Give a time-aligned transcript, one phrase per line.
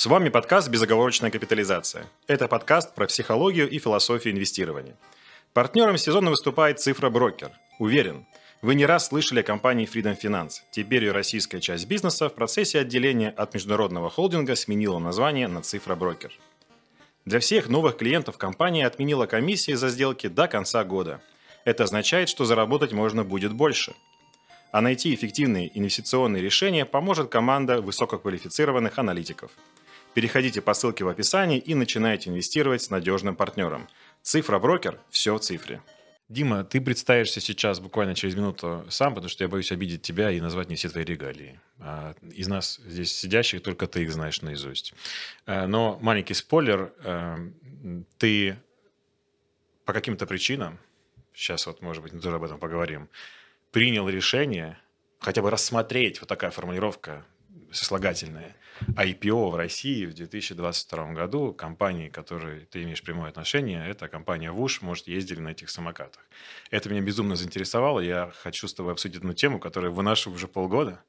[0.00, 2.06] С вами подкаст «Безоговорочная капитализация».
[2.26, 4.96] Это подкаст про психологию и философию инвестирования.
[5.52, 7.50] Партнером сезона выступает «Цифра Брокер».
[7.78, 8.24] Уверен,
[8.62, 10.62] вы не раз слышали о компании Freedom Finance.
[10.70, 15.96] Теперь ее российская часть бизнеса в процессе отделения от международного холдинга сменила название на «Цифра
[15.96, 16.32] Брокер».
[17.26, 21.20] Для всех новых клиентов компания отменила комиссии за сделки до конца года.
[21.66, 23.92] Это означает, что заработать можно будет больше–
[24.72, 29.50] а найти эффективные инвестиционные решения поможет команда высококвалифицированных аналитиков.
[30.14, 33.88] Переходите по ссылке в описании и начинайте инвестировать с надежным партнером.
[34.22, 35.82] Цифра брокер– все в цифре.
[36.28, 40.40] Дима, ты представишься сейчас буквально через минуту сам, потому что я боюсь обидеть тебя и
[40.40, 41.60] назвать не все твои регалии.
[41.78, 44.94] А из нас здесь сидящих только ты их знаешь наизусть.
[45.46, 47.38] А, но маленький спойлер, а,
[48.18, 48.56] ты
[49.84, 50.78] по каким-то причинам,
[51.34, 53.08] сейчас вот, может быть, мы тоже об этом поговорим,
[53.72, 54.78] принял решение
[55.20, 57.24] хотя бы рассмотреть, вот такая формулировка
[57.72, 58.56] сослагательная,
[58.88, 64.50] IPO в России в 2022 году, компании, к которой ты имеешь прямое отношение, это компания
[64.50, 66.22] ВУШ, может, ездили на этих самокатах.
[66.70, 71.02] Это меня безумно заинтересовало, я хочу с тобой обсудить одну тему, которая вынашиваю уже полгода,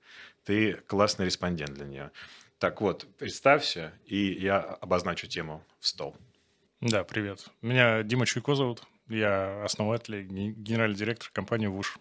[0.43, 2.11] ты классный респондент для нее.
[2.59, 6.15] Так вот, представься, и я обозначу тему в стол.
[6.79, 7.47] Да, привет.
[7.61, 8.83] Меня Дима Чуйко зовут.
[9.07, 11.97] Я основатель и генеральный директор компании ВУШ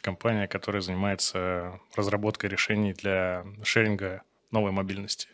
[0.00, 5.28] компания, которая занимается разработкой решений для шеринга новой мобильности,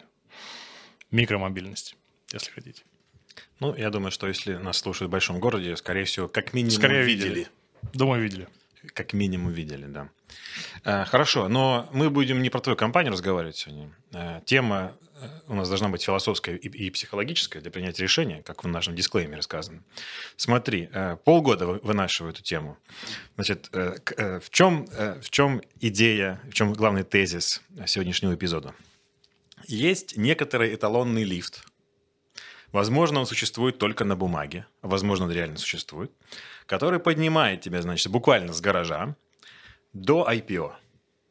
[1.11, 1.97] микромобильности,
[2.33, 2.83] если хотите.
[3.61, 7.05] Ну, я думаю, что если нас слушают в большом городе, скорее всего, как минимум Скорее
[7.05, 7.29] видели.
[7.29, 7.49] видели.
[7.95, 8.49] Думаю, видели.
[8.93, 10.09] Как минимум видели, да.
[10.85, 13.91] Э, хорошо, но мы будем не про твою компанию разговаривать сегодня.
[14.13, 18.69] Э, тема э, у нас должна быть философская и психологическая для принятия решения, как в
[18.69, 19.83] нашем дисклеймере сказано.
[20.37, 20.89] Смотри,
[21.25, 22.77] полгода вынашиваю эту тему.
[23.37, 28.75] Значит, в чем, в чем идея, в чем главный тезис сегодняшнего эпизода?
[29.69, 31.67] Есть некоторый эталонный лифт.
[32.71, 36.13] Возможно, он существует только на бумаге, возможно, он реально существует,
[36.67, 39.17] который поднимает тебя, значит, буквально с гаража,
[39.93, 40.73] до IPO.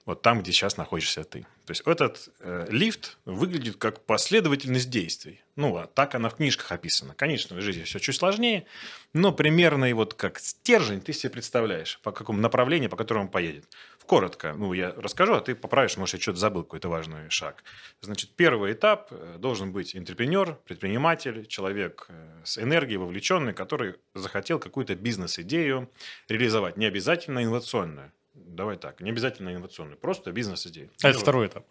[0.06, 1.48] Вот там, где сейчас находишься ты.
[1.66, 5.42] То есть этот э, лифт выглядит как последовательность действий.
[5.56, 7.16] Ну, а так она в книжках описана.
[7.16, 8.68] Конечно, в жизни все чуть сложнее,
[9.14, 13.32] но примерно и вот как стержень ты себе представляешь, по какому направлению, по которому он
[13.32, 13.66] поедет.
[14.06, 17.64] Коротко, ну, я расскажу, а ты поправишь, может, я что-то забыл, какой-то важный шаг.
[18.02, 24.60] Значит, первый этап э, должен быть интерпренер, предприниматель, человек э, с энергией, вовлеченный, который захотел
[24.60, 25.90] какую-то бизнес-идею
[26.28, 28.12] реализовать, не обязательно инновационную
[28.56, 30.90] давай так, не обязательно инновационный, просто бизнес-идея.
[31.04, 31.66] А это второй этап.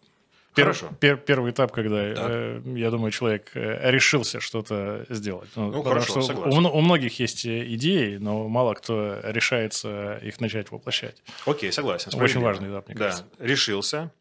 [0.55, 0.91] Хорошо.
[1.00, 5.49] Пер, первый этап, когда, э, я думаю, человек э, решился что-то сделать.
[5.56, 10.71] Ну, ну хорошо, что у, у многих есть идеи, но мало кто решается их начать
[10.71, 11.17] воплощать.
[11.47, 12.11] Окей, согласен.
[12.15, 13.06] Очень важный этап, мне да.
[13.06, 13.27] кажется.
[13.39, 14.12] Решился.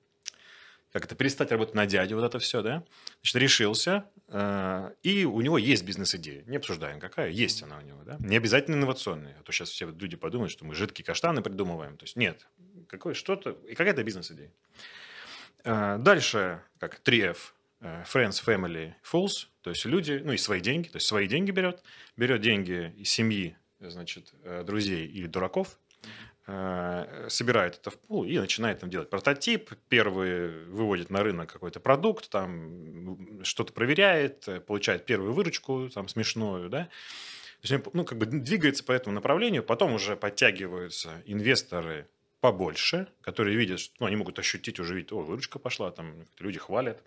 [0.91, 2.83] Как это, перестать работать на дядю, вот это все, да?
[3.21, 6.43] Значит, решился, э, и у него есть бизнес-идея.
[6.47, 7.29] Не обсуждаем, какая.
[7.29, 8.17] Есть она у него, да?
[8.19, 9.37] Не обязательно инновационная.
[9.39, 11.97] А то сейчас все люди подумают, что мы жидкие каштаны придумываем.
[11.97, 12.47] То есть нет.
[12.87, 13.51] Какое что-то...
[13.67, 14.51] И какая-то бизнес-идея.
[15.63, 17.37] Э, дальше, как 3F.
[17.81, 19.47] Э, friends, Family, Fools.
[19.61, 20.87] То есть люди, ну и свои деньги.
[20.87, 21.83] То есть свои деньги берет.
[22.17, 25.77] Берет деньги из семьи, значит, э, друзей или дураков.
[26.45, 29.71] Собирает это в пул и начинает там делать прототип.
[29.87, 36.89] Первый выводит на рынок какой-то продукт, там что-то проверяет, получает первую выручку, там смешную, да.
[37.61, 42.09] То есть, ну, как бы двигается по этому направлению, потом уже подтягиваются инвесторы
[42.41, 46.59] побольше, которые видят, что ну, они могут ощутить, уже видят, о, выручка пошла, там люди
[46.59, 47.01] хвалят,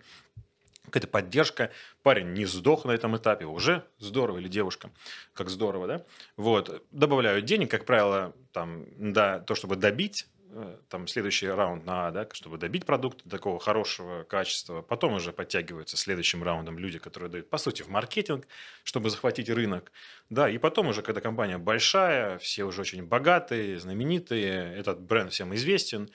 [0.87, 1.71] какая-то поддержка,
[2.03, 4.89] парень не сдох на этом этапе, уже здорово, или девушка,
[5.33, 6.05] как здорово, да,
[6.35, 12.09] вот, добавляют денег, как правило, там, да, то, чтобы добить Э, там следующий раунд на,
[12.11, 14.81] да, чтобы добить продукт такого хорошего качества.
[14.81, 18.47] Потом уже подтягиваются следующим раундом люди, которые дают, по сути, в маркетинг,
[18.83, 19.91] чтобы захватить рынок.
[20.29, 25.53] Да, и потом уже, когда компания большая, все уже очень богатые, знаменитые, этот бренд всем
[25.53, 26.09] известен,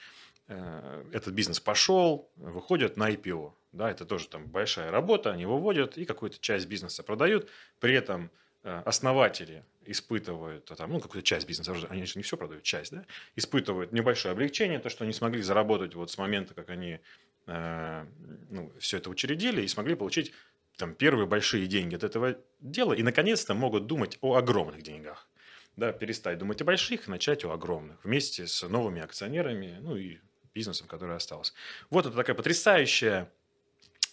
[0.47, 3.53] этот бизнес пошел, выходят на IPO.
[3.71, 8.29] Да, это тоже там большая работа, они выводят и какую-то часть бизнеса продают, при этом
[8.65, 13.05] Э, основатели испытывают, там, ну, какую-то часть бизнеса, они же не все продают, часть, да,
[13.35, 17.01] испытывают небольшое облегчение, то, что они смогли заработать вот с момента, как они
[17.47, 18.05] э,
[18.49, 20.31] ну, все это учредили и смогли получить
[20.77, 25.29] там первые большие деньги от этого дела и, наконец-то, могут думать о огромных деньгах.
[25.75, 30.19] Да, перестать думать о больших, начать о огромных вместе с новыми акционерами, ну и
[30.53, 31.53] бизнесом, который остался.
[31.89, 33.29] Вот это такая потрясающая,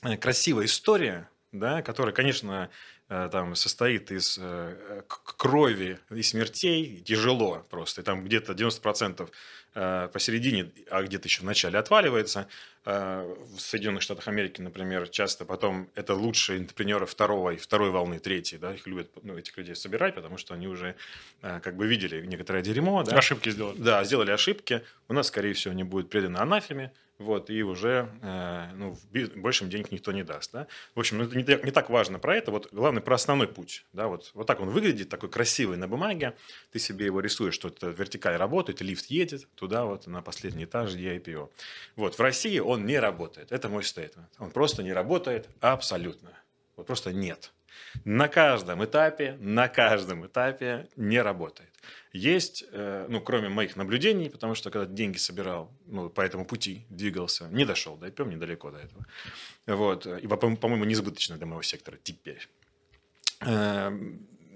[0.02, 2.70] э, красивая история, да, которая, конечно,
[3.10, 8.02] там состоит из э, крови и смертей, тяжело просто.
[8.02, 9.28] И там где-то 90%
[9.74, 12.46] э, посередине, а где-то еще в начале отваливается.
[12.82, 18.72] В Соединенных Штатах Америки, например, часто потом это лучшие интерпренеры второй, второй волны, третьей, да,
[18.72, 20.94] их любят ну, этих людей собирать, потому что они уже
[21.42, 23.02] как бы видели некоторое дерьмо.
[23.02, 23.18] Да?
[23.18, 23.76] Ошибки сделали.
[23.76, 24.82] Да, сделали ошибки.
[25.08, 26.90] У нас, скорее всего, не будет предано анафеме,
[27.20, 28.96] вот, и уже э, ну,
[29.37, 30.52] большим денег никто не даст.
[30.52, 30.67] Да?
[30.94, 33.84] В общем, ну, это не, не так важно про это, вот главное про основной путь.
[33.93, 34.08] Да?
[34.08, 36.34] Вот, вот так он выглядит, такой красивый на бумаге,
[36.72, 40.94] ты себе его рисуешь, что это вертикаль работает, лифт едет туда вот на последний этаж,
[40.94, 41.50] где IPO.
[41.96, 44.31] Вот, в России он не работает, это мой стейтмент.
[44.38, 46.31] Он просто не работает абсолютно.
[46.81, 47.53] Вот просто нет.
[48.05, 51.71] На каждом этапе, на каждом этапе не работает.
[52.12, 56.87] Есть, э, ну, кроме моих наблюдений, потому что когда деньги собирал, ну, по этому пути
[56.88, 59.06] двигался, не дошел до IPO, недалеко до этого.
[59.67, 60.06] Вот.
[60.06, 62.49] И, по-моему, несбыточно для моего сектора теперь.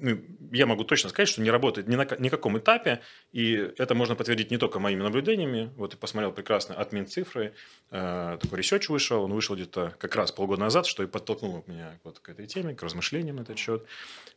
[0.04, 0.18] Ну,
[0.52, 3.00] я могу точно сказать, что не работает ни на никаком этапе,
[3.32, 5.72] и это можно подтвердить не только моими наблюдениями.
[5.76, 7.54] Вот я посмотрел прекрасно админ цифры,
[7.90, 11.98] э, такой research вышел, он вышел где-то как раз полгода назад, что и подтолкнуло меня
[12.04, 13.86] вот к этой теме, к размышлениям на этот счет.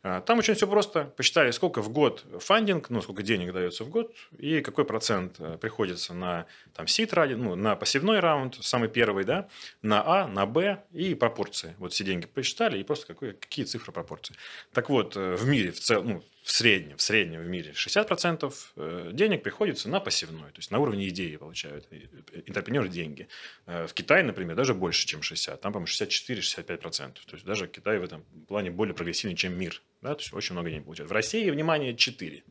[0.02, 1.04] Э, там очень все просто.
[1.18, 5.58] Посчитали, сколько в год фандинг, ну, сколько денег дается в год, и какой процент э,
[5.60, 9.48] приходится на там, сит ради, ну, на пассивной раунд, самый первый, да,
[9.82, 11.74] на А, на Б и пропорции.
[11.76, 14.34] Вот все деньги посчитали, и просто какой, какие цифры пропорции.
[14.72, 18.54] Так вот, э, в мире в целом, ну, в среднем, в среднем в мире 60%
[18.76, 22.06] э, денег приходится на пассивной, то есть на уровне идеи получают э,
[22.46, 23.28] интерпренеры деньги.
[23.66, 26.80] Э, в Китае, например, даже больше, чем 60, там, по-моему, 64-65%.
[27.26, 29.82] То есть даже Китай в этом плане более прогрессивный, чем мир.
[30.00, 30.14] Да?
[30.14, 31.10] То есть очень много денег получают.
[31.10, 32.42] В России, внимание, 4.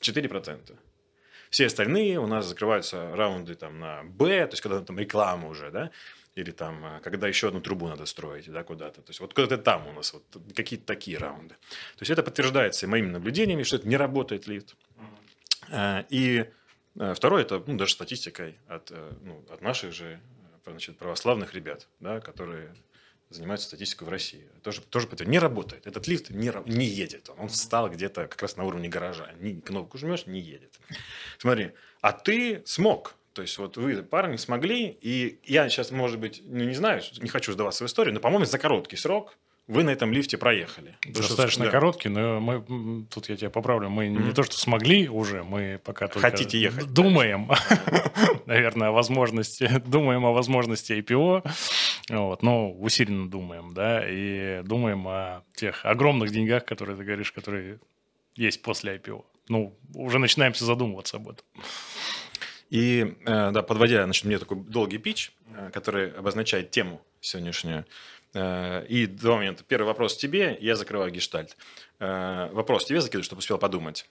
[0.00, 0.78] 4%.
[1.50, 5.70] Все остальные у нас закрываются раунды там, на Б, то есть когда там реклама уже,
[5.70, 5.90] да,
[6.34, 9.02] или там, а, когда еще одну трубу надо строить, да, куда-то.
[9.02, 11.54] То есть вот куда-то там у нас вот какие-то такие раунды.
[11.96, 14.76] То есть это подтверждается моими наблюдениями, что это не работает лифт.
[15.70, 16.50] А, и
[16.98, 20.20] а, второе, это ну, даже статистикой от, э, ну, от наших же
[20.66, 22.74] значит, православных ребят, да, которые
[23.30, 24.48] занимаются статистикой в России.
[24.62, 25.08] Тоже, тоже.
[25.26, 25.86] Не работает.
[25.86, 27.30] Этот лифт не, не едет.
[27.36, 29.32] Он встал где-то как раз на уровне гаража.
[29.40, 30.78] Ни, кнопку жмешь, не едет.
[31.38, 33.14] Смотри, а ты смог.
[33.34, 37.28] То есть вот вы, парни, смогли, и я сейчас, может быть, ну, не знаю, не
[37.28, 39.36] хочу сдаваться в историю, но, по-моему, за короткий срок
[39.66, 40.96] вы на этом лифте проехали.
[41.04, 41.70] Достаточно да.
[41.70, 44.26] короткий, но мы, тут я тебя поправлю, мы mm-hmm.
[44.26, 46.92] не то, что смогли уже, мы пока только Хотите ехать.
[46.92, 47.50] Думаем,
[48.46, 51.50] наверное, о возможности, думаем о возможности IPO,
[52.10, 57.80] вот, но усиленно думаем, да, и думаем о тех огромных деньгах, которые ты говоришь, которые
[58.36, 59.24] есть после IPO.
[59.48, 61.44] Ну, уже начинаемся задумываться об этом.
[62.74, 67.86] И, э, да, подводя, значит, мне такой долгий пич, э, который обозначает тему сегодняшнюю.
[68.34, 69.62] Э, и два момента.
[69.62, 71.56] Первый вопрос тебе, я закрываю гештальт.
[72.00, 74.08] Вопрос тебе закидываю, чтобы успел подумать.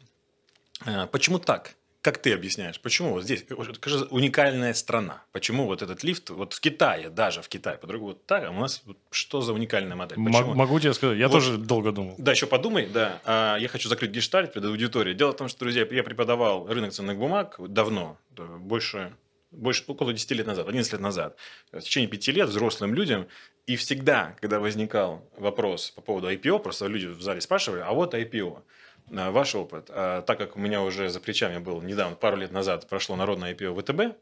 [1.12, 1.75] Почему так?
[2.03, 5.23] Как ты объясняешь, почему вот здесь это же уникальная страна?
[5.31, 8.59] Почему вот этот лифт, вот в Китае, даже в Китае, по-другому вот так, а у
[8.59, 10.17] нас вот что за уникальная модель?
[10.17, 10.53] Почему?
[10.53, 12.15] Могу тебе сказать, я вот, тоже долго думал.
[12.17, 13.21] Да, еще подумай, да.
[13.23, 15.15] А, я хочу закрыть гештальт перед аудиторией.
[15.15, 19.13] Дело в том, что, друзья, я преподавал рынок ценных бумаг давно, больше,
[19.51, 21.38] больше около 10 лет назад, 11 лет назад.
[21.71, 23.27] В течение 5 лет взрослым людям.
[23.65, 28.13] И всегда, когда возникал вопрос по поводу IPO, просто люди в зале спрашивали, а вот
[28.13, 29.89] IPO– Э, ваш опыт.
[29.89, 33.53] А, так как у меня уже за плечами был недавно, пару лет назад прошло народное
[33.53, 34.17] IPO ВТБ,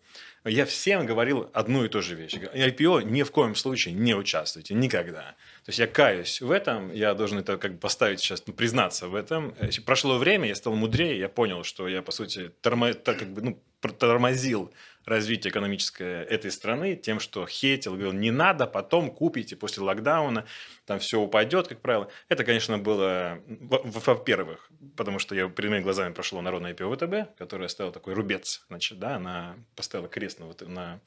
[0.45, 2.33] я всем говорил одну и ту же вещь.
[2.35, 5.35] IPO ни в коем случае не участвуйте, никогда.
[5.65, 9.07] То есть я каюсь в этом, я должен это как бы поставить сейчас, ну, признаться
[9.07, 9.53] в этом.
[9.59, 13.33] Э, прошло время, я стал мудрее, я понял, что я, по сути, тормо, так, как
[13.33, 14.73] бы, ну, тормозил
[15.05, 20.45] развитие экономическое этой страны тем, что хейтил, говорил, не надо, потом купите после локдауна,
[20.85, 22.09] там все упадет, как правило.
[22.29, 27.93] Это, конечно, было, во-первых, потому что я прямыми глазами прошло народное IPO ВТБ, которое ставило
[27.93, 31.01] такой рубец, значит, да, она поставила крест на, на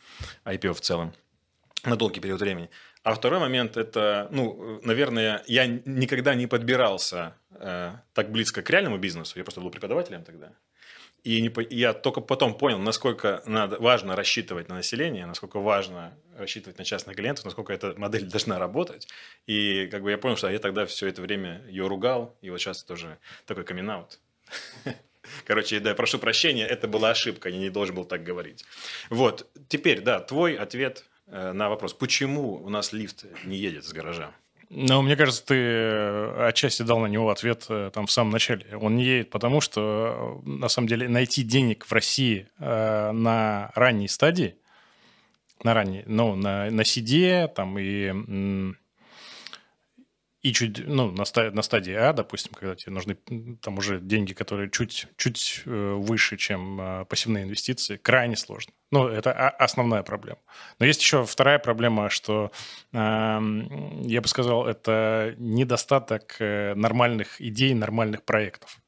[0.44, 1.14] IPO в целом
[1.84, 2.70] на долгий период времени.
[3.02, 8.98] А второй момент– это, ну, наверное, я никогда не подбирался э, так близко к реальному
[8.98, 10.52] бизнесу, я просто был преподавателем тогда.
[11.24, 16.78] И не, я только потом понял, насколько надо, важно рассчитывать на население, насколько важно рассчитывать
[16.78, 19.08] на частных клиентов, насколько эта модель должна работать.
[19.46, 22.60] И как бы я понял, что я тогда все это время ее ругал, и вот
[22.60, 24.18] сейчас тоже такой камин -аут.
[25.46, 28.66] Короче, да, прошу прощения, это была ошибка, я не должен был так говорить.
[29.08, 33.92] Вот, теперь, да, твой ответ э, на вопрос, почему у нас лифт не едет с
[33.94, 34.34] гаража?
[34.76, 38.66] Ну, мне кажется, ты э, отчасти дал на него ответ э, там в самом начале.
[38.76, 43.70] Он не едет, потому что, э, на самом деле, найти денег в России э, на
[43.76, 44.56] ранней стадии,
[45.62, 48.74] на ранней, ну, на, на CD там и,
[50.44, 53.16] и чуть, ну, на, стадии, на стадии А, допустим, когда тебе нужны
[53.62, 58.74] там уже деньги, которые чуть, чуть э, выше, чем э, пассивные инвестиции, крайне сложно.
[58.90, 60.38] Ну, это основная проблема.
[60.78, 62.52] Но есть еще вторая проблема, что,
[62.92, 68.80] эм, я бы сказал, это недостаток э, нормальных идей, нормальных проектов.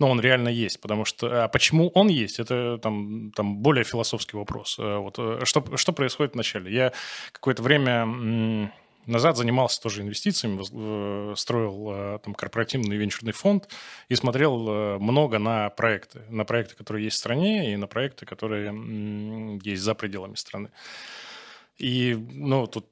[0.00, 1.44] Но он реально есть, потому что...
[1.44, 4.76] А почему он есть, это там, там более философский вопрос.
[4.78, 6.72] Вот, что, что происходит вначале?
[6.72, 6.92] Я
[7.32, 8.72] какое-то время
[9.06, 13.68] назад занимался тоже инвестициями, э, строил э, там корпоративный венчурный фонд
[14.08, 16.22] и смотрел э, много на проекты.
[16.28, 20.70] На проекты, которые есть в стране, и на проекты, которые есть за пределами страны.
[21.78, 22.86] И, ну, тут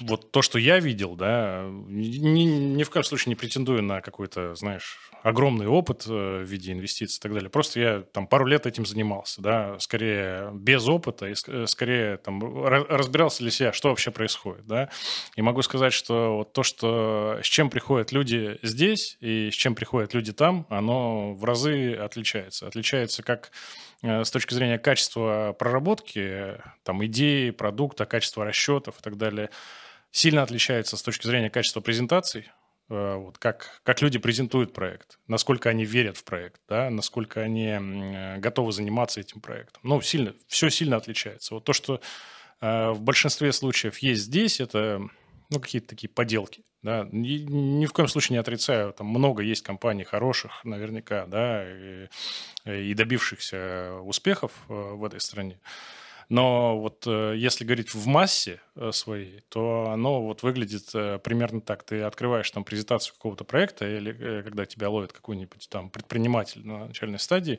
[0.00, 4.54] вот то, что я видел, да, ни, ни в коем случае не претендую на какой-то,
[4.54, 7.48] знаешь, огромный опыт э, в виде инвестиций и так далее.
[7.48, 12.64] Просто я там пару лет этим занимался, да, скорее без опыта и э, скорее там
[12.64, 14.90] разбирался для себя, что вообще происходит, да.
[15.34, 19.74] И могу сказать, что вот то, что с чем приходят люди здесь и с чем
[19.74, 22.66] приходят люди там, оно в разы отличается.
[22.66, 23.50] Отличается как
[24.04, 29.50] с точки зрения качества проработки, там, идеи, продукта, качества расчетов и так далее–
[30.14, 32.48] сильно отличается с точки зрения качества презентаций,
[32.88, 37.66] э, вот, как, как люди презентуют проект, насколько они верят в проект, да, насколько они
[37.66, 39.82] э, готовы заниматься этим проектом.
[39.82, 41.54] Ну, сильно, все сильно отличается.
[41.54, 42.00] Вот то, что
[42.60, 45.00] э, в большинстве случаев есть здесь, это
[45.50, 46.62] ну, какие-то такие поделки.
[46.84, 47.08] Да.
[47.12, 52.08] Ни, ни в коем случае не отрицаю, там много есть компаний хороших, наверняка, да, и,
[52.66, 55.58] и добившихся успехов в этой стране.
[56.28, 61.60] Но вот э, если говорить в массе э, своей, то оно вот выглядит э, примерно
[61.60, 61.82] так.
[61.82, 67.18] Ты открываешь там презентацию какого-то проекта или когда тебя ловит какой-нибудь там предприниматель на начальной
[67.18, 67.58] стадии,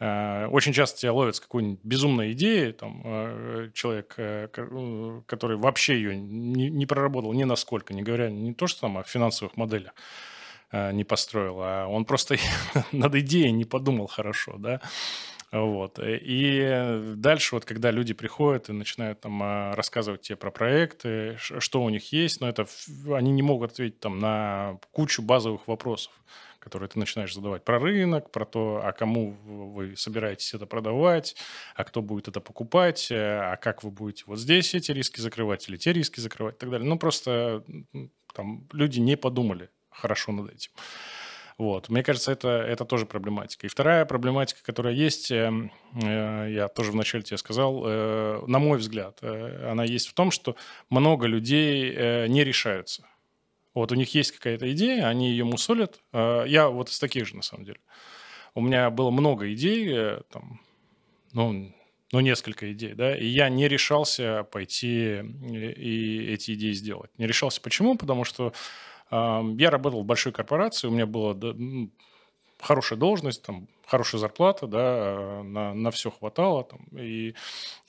[0.00, 3.02] очень часто тебя ловят с какой-нибудь безумной идеей, там
[3.72, 4.14] человек,
[5.26, 9.56] который вообще ее не проработал ни насколько, не говоря не то, что там о финансовых
[9.56, 9.92] моделях,
[10.72, 12.36] не построил, а он просто
[12.92, 14.80] над идеей не подумал хорошо, да,
[15.50, 15.98] вот.
[16.02, 21.82] И дальше вот, когда люди приходят и начинают там а, рассказывать тебе про проекты, что
[21.82, 22.66] у них есть, но это
[23.14, 26.12] они не могут ответить там на кучу базовых вопросов
[26.60, 31.34] которые ты начинаешь задавать про рынок, про то, а кому вы собираетесь это продавать,
[31.74, 35.76] а кто будет это покупать, а как вы будете вот здесь эти риски закрывать или
[35.76, 36.86] те риски закрывать и так далее.
[36.86, 37.64] Ну, просто
[38.34, 40.72] там люди не подумали хорошо над этим.
[41.58, 41.88] Вот.
[41.88, 43.66] Мне кажется, это, это тоже проблематика.
[43.66, 45.52] И вторая проблематика, которая есть, э,
[46.00, 50.30] э, я тоже вначале тебе сказал, э, на мой взгляд, э, она есть в том,
[50.30, 50.54] что
[50.88, 53.04] много людей э, не решаются.
[53.74, 56.00] Вот у них есть какая-то идея, они ее мусолят.
[56.12, 57.80] Э, я вот из таких же, на самом деле.
[58.54, 60.60] У меня было много идей, э, там,
[61.32, 61.74] ну,
[62.12, 67.10] ну, несколько идей, да, и я не решался пойти и эти идеи сделать.
[67.18, 67.96] Не решался почему?
[67.96, 68.54] Потому что
[69.10, 71.90] я работал в большой корпорации, у меня была ну,
[72.60, 76.64] хорошая должность, там, хорошая зарплата, да, на, на все хватало.
[76.64, 77.34] Там, и,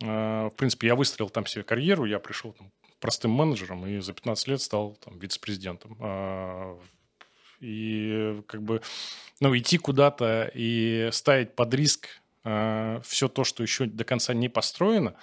[0.04, 4.14] а, в принципе, я выстроил там себе карьеру, я пришел там, простым менеджером и за
[4.14, 5.98] 15 лет стал там, вице-президентом.
[6.00, 6.80] А,
[7.60, 8.82] и как бы,
[9.40, 12.08] ну, идти куда-то и ставить под риск
[12.44, 15.16] а, все то, что еще до конца не построено,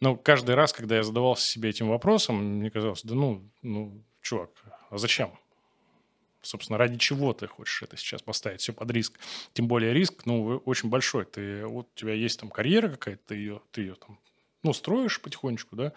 [0.00, 4.50] но каждый раз, когда я задавался себе этим вопросом, мне казалось, да ну, ну чувак,
[4.94, 5.32] а зачем?
[6.42, 9.18] Собственно, ради чего ты хочешь это сейчас поставить все под риск?
[9.54, 11.24] Тем более риск, ну, очень большой.
[11.24, 14.18] Ты, вот у тебя есть там карьера какая-то, ты ее, ты ее там,
[14.62, 15.92] ну, строишь потихонечку, да,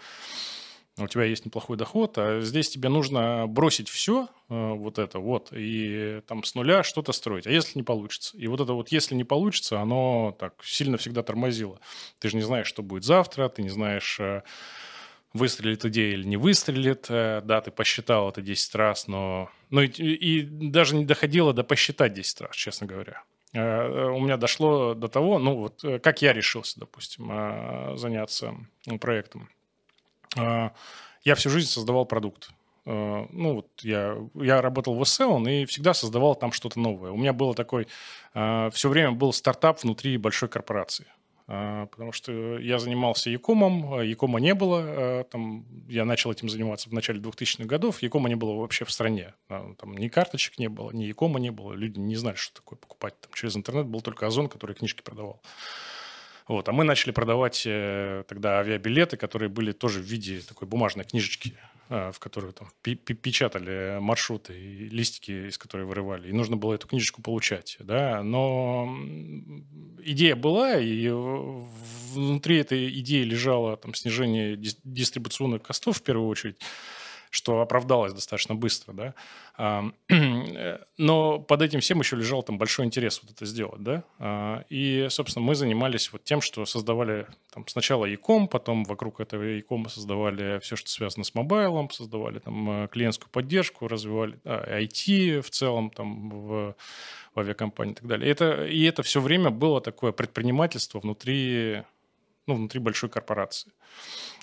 [1.00, 5.50] у тебя есть неплохой доход, а здесь тебе нужно бросить все э, вот это вот
[5.52, 7.46] и там с нуля что-то строить.
[7.46, 8.36] А если не получится?
[8.36, 11.80] И вот это вот если не получится, оно так сильно всегда тормозило.
[12.20, 14.42] Ты же не знаешь, что будет завтра, ты не знаешь э,
[15.34, 17.08] выстрелит идея или не выстрелит.
[17.10, 19.50] Э, да, ты посчитал это 10 раз, но...
[19.70, 23.24] Ну и, и даже не доходило до посчитать 10 раз, честно говоря.
[23.54, 28.56] Э, у меня дошло до того, ну вот э, как я решился, допустим, заняться
[29.00, 29.50] проектом.
[30.36, 32.50] Я всю жизнь создавал продукт.
[32.86, 37.12] Ну, вот я, я работал в SEO и всегда создавал там что-то новое.
[37.12, 37.88] У меня было такой...
[38.34, 41.08] Все время был стартап внутри большой корпорации.
[41.50, 46.50] А, потому что я занимался Якомом, а Якома не было, а, там, я начал этим
[46.50, 50.68] заниматься в начале 2000-х годов, Якома не было вообще в стране, там ни карточек не
[50.68, 54.02] было, ни Якома не было, люди не знали, что такое покупать там, через интернет, был
[54.02, 55.42] только Озон, который книжки продавал.
[56.50, 61.04] Вот, а мы начали продавать э, тогда авиабилеты, которые были тоже в виде такой бумажной
[61.04, 61.54] книжечки.
[61.90, 66.28] А, в которую там печатали маршруты и листики, из которой вырывали.
[66.28, 67.78] И нужно было эту книжечку получать.
[67.80, 68.22] Да?
[68.24, 68.94] Но
[70.04, 71.10] идея была, и
[72.14, 76.60] внутри этой идеи лежало там, снижение дистрибуционных костов в первую очередь
[77.38, 79.14] что оправдалось достаточно быстро, да.
[80.98, 84.04] Но под этим всем еще лежал там большой интерес вот это сделать, да.
[84.18, 89.44] А, и, собственно, мы занимались вот тем, что создавали там сначала e-com, потом вокруг этого
[89.44, 95.42] e-com создавали все, что связано с мобайлом, создавали там э, клиентскую поддержку, развивали а, IT
[95.42, 96.76] в целом там в,
[97.36, 98.28] в авиакомпании и так далее.
[98.28, 101.84] И это, и это все время было такое предпринимательство внутри,
[102.48, 103.72] ну, внутри большой корпорации.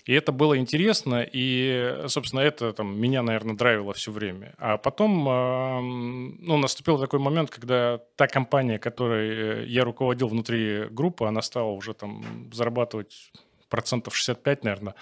[0.05, 4.55] И это было интересно, и, собственно, это там, меня, наверное, драйвило все время.
[4.59, 11.25] А потом ну, наступил такой момент, когда та компания, которой э, я руководил внутри группы,
[11.25, 13.33] она стала уже там зарабатывать
[13.71, 14.95] процентов 65, наверное,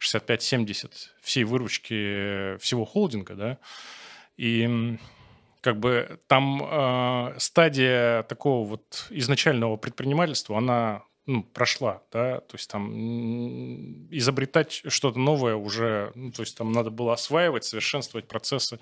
[0.00, 3.58] 65-70 всей выручки всего холдинга, да,
[4.38, 4.96] и
[5.60, 12.70] как бы там э, стадия такого вот изначального предпринимательства, она ну, прошла, да, то есть
[12.70, 12.92] там
[14.10, 18.80] изобретать что-то новое уже, ну, то есть там надо было осваивать, совершенствовать процессы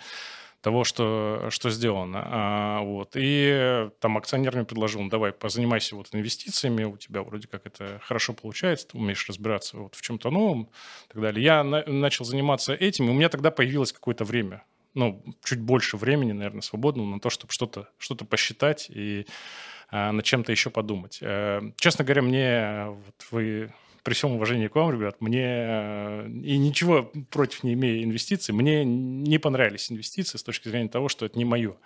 [0.61, 2.23] того, что, что сделано.
[2.25, 3.12] А, вот.
[3.14, 8.00] И там акционер мне предложил, ну, давай позанимайся вот инвестициями, у тебя вроде как это
[8.02, 10.64] хорошо получается, ты умеешь разбираться вот в чем-то новом
[11.09, 11.44] и так далее.
[11.44, 15.97] Я на, начал заниматься этим, и у меня тогда появилось какое-то время, ну, чуть больше
[15.97, 19.26] времени, наверное, свободного на то, чтобы что-то что посчитать и
[19.90, 21.18] над чем-то еще подумать.
[21.20, 26.56] Э, честно говоря, мне, вот вы при всем уважении к вам, ребят, мне э, и
[26.59, 31.37] ничего против не имея инвестиций, мне не понравились инвестиции с точки зрения того, что это
[31.37, 31.76] не мое.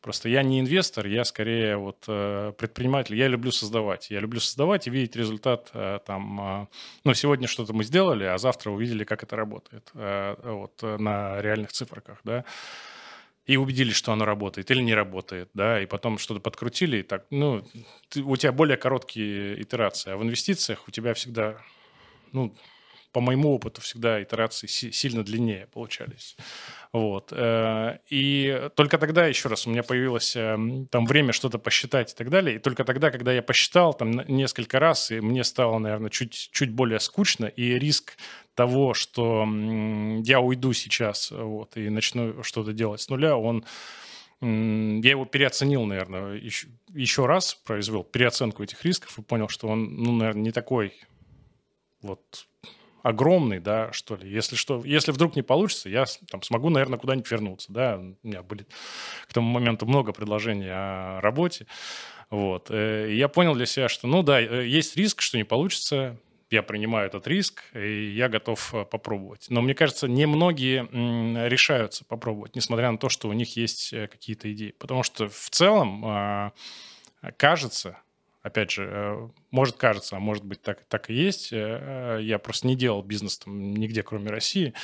[0.00, 3.14] Просто я не инвестор, я скорее вот э, предприниматель.
[3.14, 4.10] Я люблю создавать.
[4.10, 5.70] Я люблю создавать и видеть результат
[6.04, 6.68] там.
[7.04, 12.02] Ну, сегодня что-то мы сделали, а завтра увидели, как это работает вот на реальных цифрах,
[12.24, 12.44] да
[13.46, 17.26] и убедились, что оно работает или не работает, да, и потом что-то подкрутили, и так,
[17.30, 17.66] ну,
[18.08, 21.58] ты, у тебя более короткие итерации, а в инвестициях у тебя всегда,
[22.32, 22.54] ну,
[23.12, 26.36] по моему опыту, всегда итерации сильно длиннее получались.
[26.92, 27.32] Вот.
[27.32, 32.16] Э, и только тогда, еще раз, у меня появилось эм, там время что-то посчитать и
[32.16, 32.56] так далее.
[32.56, 36.70] И только тогда, когда я посчитал там несколько раз, и мне стало, наверное, чуть, чуть
[36.70, 38.16] более скучно, и риск
[38.54, 39.46] того, что
[40.24, 43.64] я уйду сейчас вот, и начну что-то делать с нуля, он
[44.42, 49.94] я его переоценил, наверное, еще, еще раз произвел переоценку этих рисков и понял, что он,
[49.94, 50.92] ну, наверное, не такой
[52.00, 52.48] вот
[53.02, 54.30] огромный, да, что ли.
[54.30, 57.98] Если что, если вдруг не получится, я там смогу, наверное, куда-нибудь вернуться, да.
[57.98, 58.66] У меня были
[59.28, 61.66] к тому моменту много предложений о работе,
[62.30, 62.68] вот.
[62.70, 66.16] Э, и я понял для себя, что, ну да, э, есть риск, что не получится,
[66.50, 69.46] я принимаю этот риск, и я готов э, попробовать.
[69.50, 70.88] Но мне кажется, немногие
[71.48, 74.74] решаются попробовать, несмотря на то, что у них есть какие-то идеи.
[74.78, 76.52] Потому что в целом а,
[77.36, 77.98] кажется,
[78.42, 82.66] опять же, э, может кажется, а может быть так, так и есть, э, я просто
[82.66, 84.74] не делал бизнес там нигде, кроме России,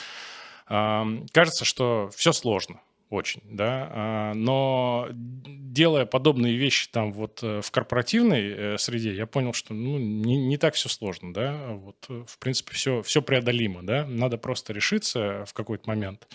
[0.66, 7.71] кажется, что все сложно очень, да, а, но делая подобные вещи там вот э, в
[7.71, 12.75] корпоративной среде, я понял, что ну, не, не так все сложно, да, вот в принципе
[12.75, 16.29] все, все преодолимо, да, надо просто решиться в какой-то момент,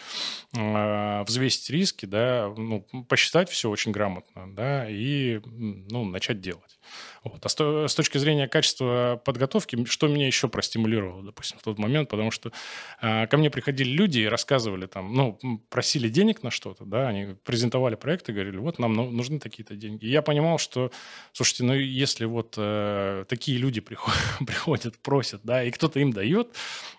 [0.58, 6.80] а, взвесить риски, да, ну, посчитать все очень грамотно, да, и ну, начать делать.
[7.24, 7.46] Вот.
[7.46, 12.10] А с, с точки зрения качества подготовки, что меня еще простимулировало, допустим, в тот момент,
[12.10, 12.52] потому что
[13.02, 17.36] э, ко мне приходили люди и рассказывали там, ну, просили денег на что-то, да, они
[17.44, 20.06] презентовали проекты, говорили, вот нам нужны такие-то деньги.
[20.06, 20.92] И я понимал, что,
[21.32, 26.56] слушайте, ну, если вот э, такие люди приходят, приходят, просят, да, и кто-то им дает,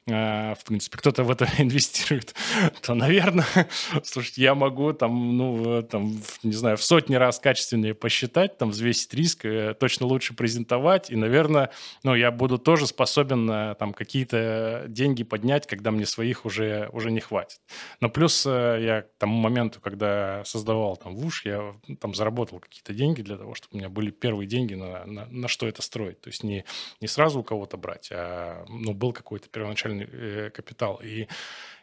[0.06, 2.34] э, в принципе, кто-то в это инвестирует,
[2.82, 3.68] то, наверное,
[4.02, 9.12] слушайте, я могу там, ну, там, не знаю, в сотни раз качественнее посчитать, там, взвесить
[9.14, 11.70] риск, э, точно лучше презентовать, и, наверное,
[12.02, 17.10] ну, я буду тоже способен на там какие-то деньги поднять, когда мне своих уже, уже
[17.10, 17.60] не хватит.
[18.00, 22.92] Но плюс э, я к тому моменту, когда создавал там ВУШ, я там заработал какие-то
[22.92, 26.20] деньги для того, чтобы у меня были первые деньги на, на, на что это строить.
[26.20, 26.64] То есть не,
[27.00, 31.00] не сразу у кого-то брать, а ну, был какой-то первоначальный э, капитал.
[31.02, 31.28] И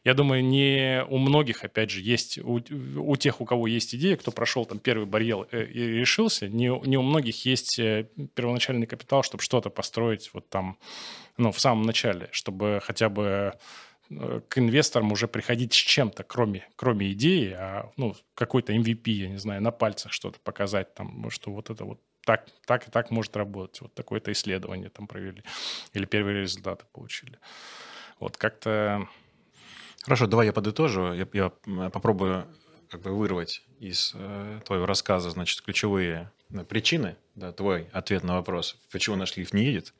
[0.03, 2.59] я думаю, не у многих, опять же, есть, у,
[2.97, 6.67] у тех, у кого есть идея, кто прошел там первый барьер э, и решился, не,
[6.87, 10.77] не у многих есть э, первоначальный капитал, чтобы что-то построить вот там,
[11.37, 13.53] ну, в самом начале, чтобы хотя бы
[14.09, 19.29] э, к инвесторам уже приходить с чем-то, кроме, кроме идеи, а ну, какой-то MVP, я
[19.29, 23.11] не знаю, на пальцах что-то показать, там, что вот это вот так, так и так
[23.11, 23.81] может работать.
[23.81, 25.43] Вот такое-то исследование там провели.
[25.93, 27.39] Или первые результаты получили.
[28.19, 29.07] Вот как-то
[30.03, 31.13] Хорошо, давай я подытожу.
[31.13, 31.49] Я, я
[31.89, 32.47] попробую
[32.89, 38.35] как бы вырвать из э, твоего рассказа, значит, ключевые э, причины, да, твой ответ на
[38.35, 39.93] вопрос, почему наш лифт не едет.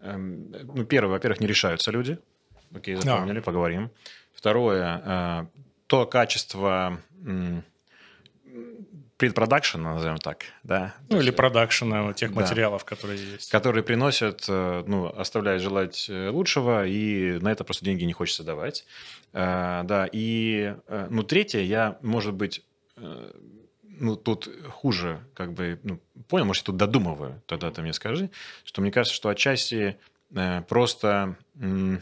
[0.00, 2.18] Эм, ну, первое, во-первых, не решаются люди.
[2.74, 3.42] Окей, запомнили, да.
[3.42, 3.90] поговорим.
[4.34, 5.48] Второе,
[5.86, 7.00] то качество
[9.16, 10.94] предпродакшена, назовем так, да.
[11.08, 12.40] Ну, или продакшена тех да.
[12.40, 13.50] материалов, которые есть.
[13.50, 18.84] Которые приносят, ну, оставляют желать лучшего, и на это просто деньги не хочется давать.
[19.32, 20.74] Да, и,
[21.10, 22.62] ну, третье, я, может быть,
[23.98, 28.30] ну, тут хуже, как бы, ну, понял, может, я тут додумываю, тогда ты мне скажи,
[28.64, 29.98] что мне кажется, что отчасти
[30.34, 31.98] э, просто, э,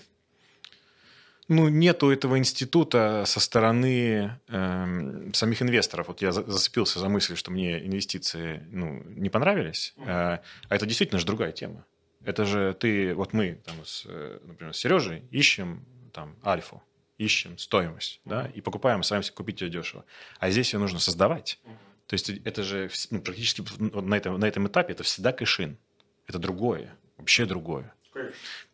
[1.49, 6.09] ну, нету этого института со стороны э, самих инвесторов.
[6.09, 11.19] Вот я зацепился за мысль, что мне инвестиции, ну, не понравились, э, а это действительно
[11.19, 11.85] же другая тема.
[12.25, 16.83] Это же ты, вот мы, там, с, э, например, с Сережей ищем там альфу,
[17.19, 20.05] ищем стоимость, да, и покупаем, стараемся купить ее дешево.
[20.39, 21.61] А здесь ее нужно создавать.
[22.07, 25.79] То есть это же ну, практически на этом, на этом этапе это всегда кэшин.
[26.27, 27.93] Это другое, вообще другое.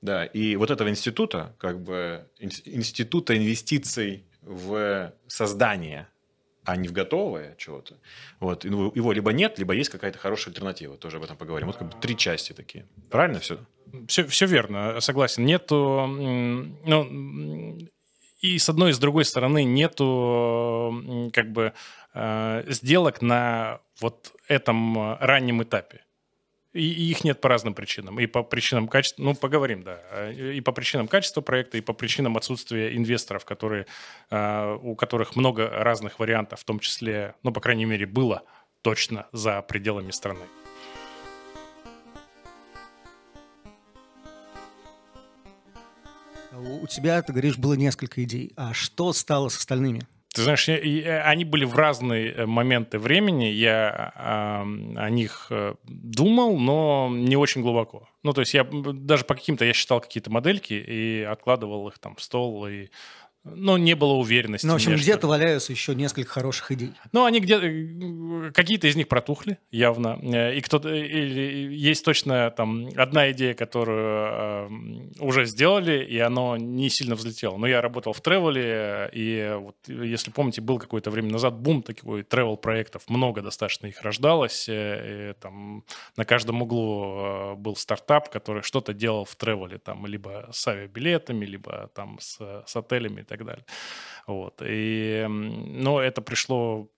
[0.00, 6.08] Да, и вот этого института, как бы института инвестиций в создание,
[6.64, 7.98] а не в готовое чего-то,
[8.38, 11.68] вот, его либо нет, либо есть какая-то хорошая альтернатива, тоже об этом поговорим.
[11.68, 12.86] Вот как бы три части такие.
[13.10, 13.58] Правильно все?
[14.06, 15.44] Все, все верно, согласен.
[15.44, 17.78] Нету, ну,
[18.40, 21.72] и с одной и с другой стороны нету как бы
[22.14, 26.04] э, сделок на вот этом раннем этапе.
[26.72, 28.20] И, и их нет по разным причинам.
[28.20, 30.30] И по причинам качества, ну, поговорим, да.
[30.30, 33.87] И по причинам качества проекта, и по причинам отсутствия инвесторов, которые,
[34.30, 38.42] э, у которых много разных вариантов, в том числе, ну, по крайней мере, было
[38.83, 40.44] точно за пределами страны.
[46.52, 48.52] У тебя, ты говоришь, было несколько идей.
[48.56, 50.06] А что стало с остальными?
[50.32, 53.46] Ты знаешь, я, я, они были в разные э, моменты времени.
[53.46, 58.08] Я э, о них э, думал, но не очень глубоко.
[58.22, 62.14] Ну, то есть я даже по каким-то, я считал какие-то модельки и откладывал их там
[62.14, 62.90] в стол и
[63.44, 64.66] но не было уверенности.
[64.66, 66.92] Ну, в общем, где-то валяются еще несколько хороших идей.
[67.12, 67.66] Ну, они где-то...
[67.66, 70.18] Э, какие-то из них протухли, явно.
[70.22, 70.92] Э, и кто-то...
[70.92, 74.68] Или есть точно там одна идея, которую э,
[75.20, 77.57] уже сделали, и оно не сильно взлетело.
[77.57, 82.24] Но я работал в тревеле, и вот, если помните, был какое-то время назад бум такой
[82.24, 83.05] тревел проектов.
[83.09, 84.66] Много достаточно их рождалось.
[84.68, 85.85] И, там
[86.16, 89.79] на каждом углу был стартап, который что-то делал в тревеле.
[89.79, 93.64] Там либо с авиабилетами, либо там с, с отелями так далее.
[94.26, 94.60] Вот.
[94.64, 96.90] И, но это пришло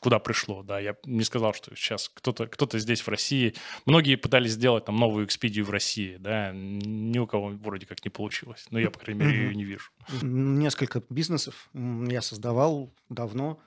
[0.00, 3.54] куда пришло, да, я не сказал, что сейчас кто-то кто здесь в России,
[3.86, 8.10] многие пытались сделать там новую экспедию в России, да, ни у кого вроде как не
[8.10, 9.90] получилось, но я, по крайней мере, ее не вижу.
[10.22, 13.58] Несколько бизнесов я создавал давно,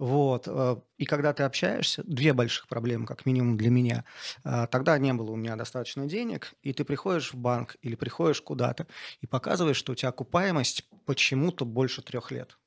[0.00, 0.48] вот.
[0.48, 4.06] Э, и когда ты общаешься, две больших проблемы, как минимум для меня.
[4.44, 8.40] Э, тогда не было у меня достаточно денег, и ты приходишь в банк или приходишь
[8.40, 8.86] куда-то
[9.20, 12.58] и показываешь, что у тебя окупаемость почему-то больше трех лет.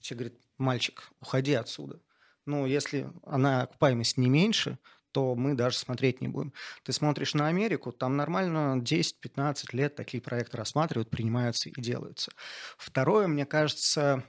[0.00, 2.00] Тебе говорит, мальчик, уходи отсюда.
[2.46, 4.78] Ну, если она окупаемость не меньше,
[5.12, 6.54] то мы даже смотреть не будем.
[6.82, 12.32] Ты смотришь на Америку, там нормально 10-15 лет такие проекты рассматривают, принимаются и делаются.
[12.78, 14.24] Второе, мне кажется,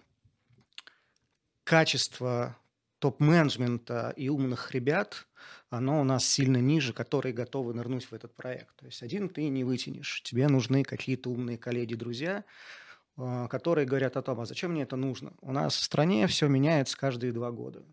[1.66, 2.56] качество
[3.00, 5.28] топ-менеджмента и умных ребят,
[5.70, 8.74] оно у нас сильно ниже, которые готовы нырнуть в этот проект.
[8.78, 10.22] То есть один ты не вытянешь.
[10.24, 12.46] Тебе нужны какие-то умные коллеги-друзья,
[13.18, 15.34] а, которые говорят о том, а зачем мне это нужно?
[15.42, 17.84] У нас в стране все меняется каждые два года.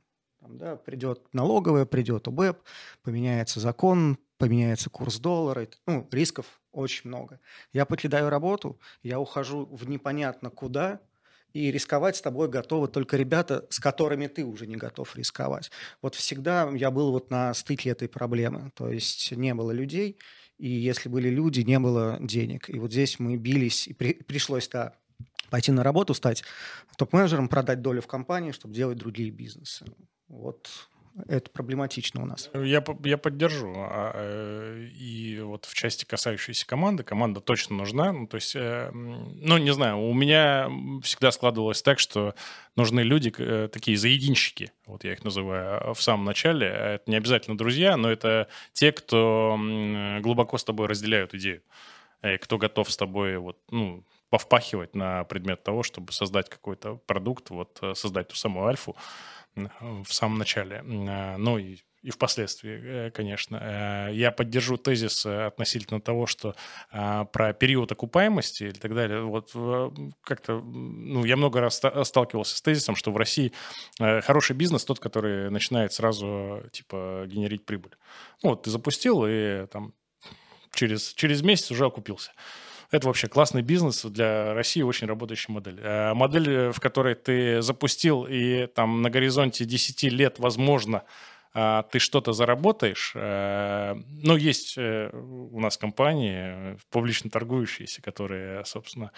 [0.40, 2.62] Там, да, придет налоговая, придет УБЭП,
[3.02, 5.66] поменяется закон, поменяется курс доллара.
[5.86, 7.40] Ну, рисков очень много.
[7.72, 11.00] Я покидаю работу, я ухожу в непонятно куда–
[11.52, 15.70] и рисковать с тобой готовы только ребята, с которыми ты уже не готов рисковать.
[16.00, 18.70] Вот всегда я был вот на стыке этой проблемы.
[18.74, 20.18] То есть не было людей,
[20.58, 22.70] и если были люди, не было денег.
[22.70, 24.94] И вот здесь мы бились, и при, пришлось да,
[25.50, 26.44] пойти на работу, стать
[26.96, 29.84] топ-менеджером, продать долю в компании, чтобы делать другие бизнесы.
[30.28, 30.70] Вот
[31.28, 32.50] это проблематично у нас.
[32.54, 33.74] Я, я поддержу.
[33.76, 38.12] А, э, и вот в части, касающейся команды, команда точно нужна.
[38.12, 40.70] Ну, то есть, э, ну, не знаю, у меня
[41.02, 42.34] всегда складывалось так, что
[42.76, 46.66] нужны люди э, такие заединщики, вот я их называю, в самом начале.
[46.66, 49.58] Это не обязательно друзья, но это те, кто
[50.20, 51.62] глубоко с тобой разделяют идею.
[52.22, 57.50] И кто готов с тобой вот, ну, повпахивать на предмет того, чтобы создать какой-то продукт,
[57.50, 58.96] вот создать ту самую альфу
[59.54, 63.58] в самом начале, э, ну и, и впоследствии, э, конечно.
[63.60, 66.54] Э, я поддержу тезис относительно того, что
[66.90, 69.52] про период окупаемости и так далее, вот
[70.22, 73.52] как-то, ну, я много раз сталкивался с тезисом, что в России
[73.98, 77.92] хороший бизнес тот, который начинает сразу, типа, генерить прибыль.
[78.42, 79.94] Ну, вот ты запустил, и там
[80.74, 82.32] через, через месяц уже окупился.
[82.92, 85.80] Это вообще классный бизнес для России, очень работающая модель.
[85.80, 91.02] Э, модель, в которой ты запустил, и там на горизонте 10 лет, возможно,
[91.52, 93.12] ты что-то заработаешь.
[93.14, 99.12] Э, ну, есть э, у нас компании, публично торгующиеся, которые, собственно,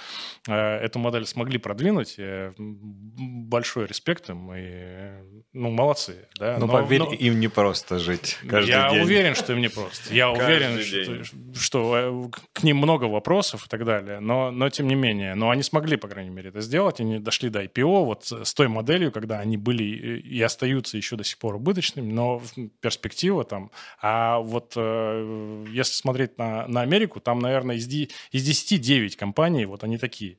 [0.48, 2.18] э, эту модель смогли продвинуть.
[2.58, 4.52] Большой респект им.
[4.52, 5.12] И,
[5.52, 6.28] ну, молодцы.
[6.38, 6.58] Да?
[6.58, 7.12] Но, но поверь, но...
[7.12, 9.02] им не просто жить каждый я день.
[9.02, 10.12] Уверен, что им не просто.
[10.12, 14.18] Я уверен, что, что к ним много вопросов и так далее.
[14.18, 16.98] Но, но, тем не менее, но они смогли, по крайней мере, это сделать.
[17.00, 21.22] Они дошли до IPO вот с той моделью, когда они были и остаются еще до
[21.22, 22.42] сих пор убыточными, но но
[22.80, 23.70] перспектива там.
[24.00, 29.66] А вот э, если смотреть на, на Америку, там, наверное, из, из 10 9 компаний,
[29.66, 30.38] вот они такие.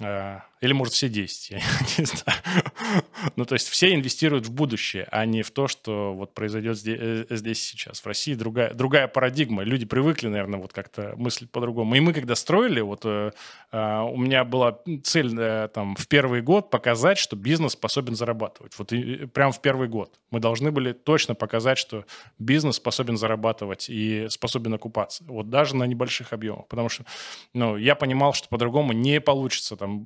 [0.00, 1.60] Э, или, может, все 10, я
[1.98, 2.40] не знаю.
[3.36, 6.98] ну, то есть все инвестируют в будущее, а не в то, что вот произойдет здесь,
[7.00, 8.00] э, здесь сейчас.
[8.00, 9.62] В России другая, другая парадигма.
[9.62, 11.94] Люди привыкли, наверное, вот как-то мыслить по-другому.
[11.94, 13.30] И мы, когда строили, вот э,
[13.72, 18.76] э, у меня была цель э, там в первый год показать, что бизнес способен зарабатывать.
[18.78, 20.12] Вот и, прям в первый год.
[20.30, 22.04] Мы должны были точно показать, что
[22.38, 25.24] бизнес способен зарабатывать и способен окупаться.
[25.28, 26.66] Вот даже на небольших объемах.
[26.66, 27.04] Потому что
[27.54, 30.00] ну, я понимал, что по-другому не получится там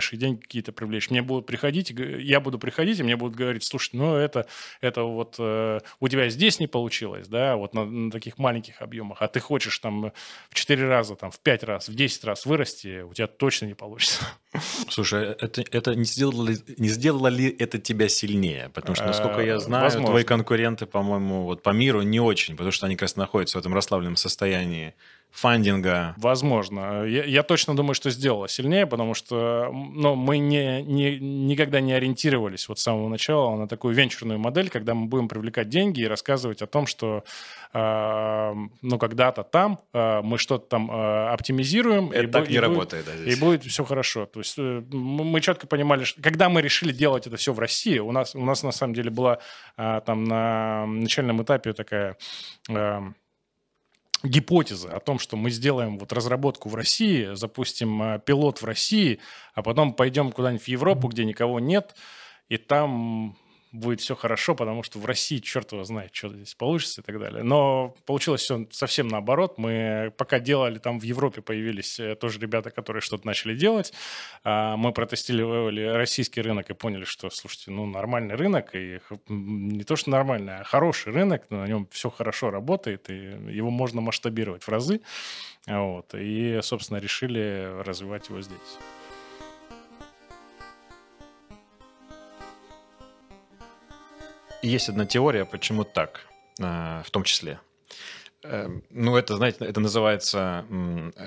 [0.00, 1.10] ближайшие деньги какие-то привлечь.
[1.10, 4.46] Мне будут приходить, я буду приходить, и мне будут говорить, слушай, ну это,
[4.80, 9.18] это вот э, у тебя здесь не получилось, да, вот на, на таких маленьких объемах,
[9.20, 10.12] а ты хочешь там
[10.48, 13.74] в 4 раза, там в 5 раз, в 10 раз вырасти, у тебя точно не
[13.74, 14.22] получится.
[14.88, 18.70] Слушай, а это, это не, сделало ли, не сделало ли это тебя сильнее?
[18.74, 20.10] Потому что, насколько я э, знаю, Возможно.
[20.10, 23.60] твои конкуренты, по-моему, вот по миру не очень, потому что они как раз находятся в
[23.60, 24.94] этом расслабленном состоянии
[25.32, 26.14] фандинга.
[26.16, 27.04] Возможно.
[27.04, 31.92] Я, я точно думаю, что сделала сильнее, потому что ну, мы не, не, никогда не
[31.92, 36.06] ориентировались вот с самого начала на такую венчурную модель, когда мы будем привлекать деньги и
[36.06, 37.24] рассказывать о том, что
[37.72, 42.10] э, ну, когда-то там э, мы что-то там э, оптимизируем.
[42.10, 43.04] Это и так бу- не и работает.
[43.04, 43.36] Будет, да, здесь.
[43.36, 44.26] И будет все хорошо.
[44.26, 47.98] То есть э, мы четко понимали, что когда мы решили делать это все в России,
[47.98, 49.38] у нас, у нас на самом деле была
[49.76, 52.16] э, там на начальном этапе такая...
[52.68, 53.00] Э,
[54.22, 59.20] гипотезы о том, что мы сделаем вот разработку в России, запустим э, пилот в России,
[59.54, 61.94] а потом пойдем куда-нибудь в Европу, где никого нет,
[62.48, 63.36] и там
[63.72, 67.18] будет все хорошо, потому что в России черт его знает, что здесь получится и так
[67.20, 67.42] далее.
[67.42, 69.58] Но получилось все совсем наоборот.
[69.58, 73.92] Мы пока делали, там в Европе появились э, тоже ребята, которые что-то начали делать.
[74.42, 79.96] А, мы протестировали российский рынок и поняли, что, слушайте, ну, нормальный рынок, и не то,
[79.96, 84.68] что нормальный, а хороший рынок, на нем все хорошо работает, и его можно масштабировать в
[84.68, 85.00] разы.
[85.66, 86.14] Вот.
[86.14, 88.78] И, собственно, решили развивать его здесь.
[94.62, 96.26] Есть одна теория, почему так,
[96.58, 97.60] э, в том числе.
[98.42, 100.64] Эм, ну, это, знаете, это называется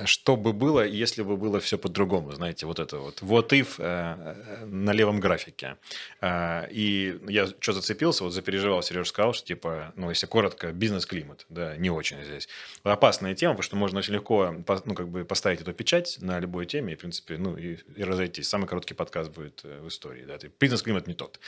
[0.05, 2.31] «что бы было, если бы было все по-другому».
[2.31, 5.77] Знаете, вот это вот «what if» э, на левом графике.
[6.21, 11.45] Э, и я что зацепился, вот запереживал, Сереж сказал, что, типа, ну, если коротко, бизнес-климат,
[11.49, 12.49] да, не очень здесь.
[12.81, 16.65] Опасная тема, потому что можно очень легко, ну, как бы поставить эту печать на любой
[16.65, 18.49] теме и, в принципе, ну, и, и разойтись.
[18.49, 20.39] Самый короткий подкаст будет э, в истории, да.
[20.59, 21.39] Бизнес-климат не тот.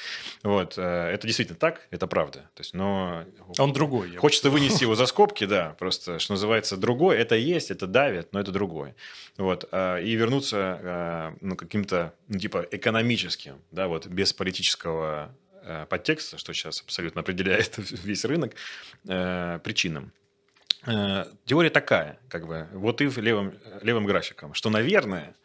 [0.44, 0.78] Вот.
[0.78, 2.50] Это действительно так, это правда.
[2.54, 3.26] То есть, но...
[3.58, 4.16] Он другой.
[4.16, 8.34] Хочется вынести его за скобки, да, да, просто, что называется, другой, это есть, это давит,
[8.34, 8.94] но это другое.
[9.38, 15.86] Вот, а, и вернуться а, ну, каким-то, ну, типа, экономическим, да, вот, без политического а,
[15.86, 18.54] подтекста, что сейчас абсолютно определяет весь рынок,
[19.04, 20.12] причинам.
[21.46, 25.36] Теория такая, как бы, вот и левым, левым графиком, что, наверное,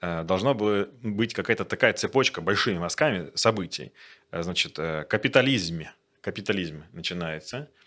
[0.00, 3.92] должна была быть какая-то такая цепочка большими мазками событий.
[4.32, 4.76] Значит,
[5.08, 7.68] капитализме, капитализм начинается–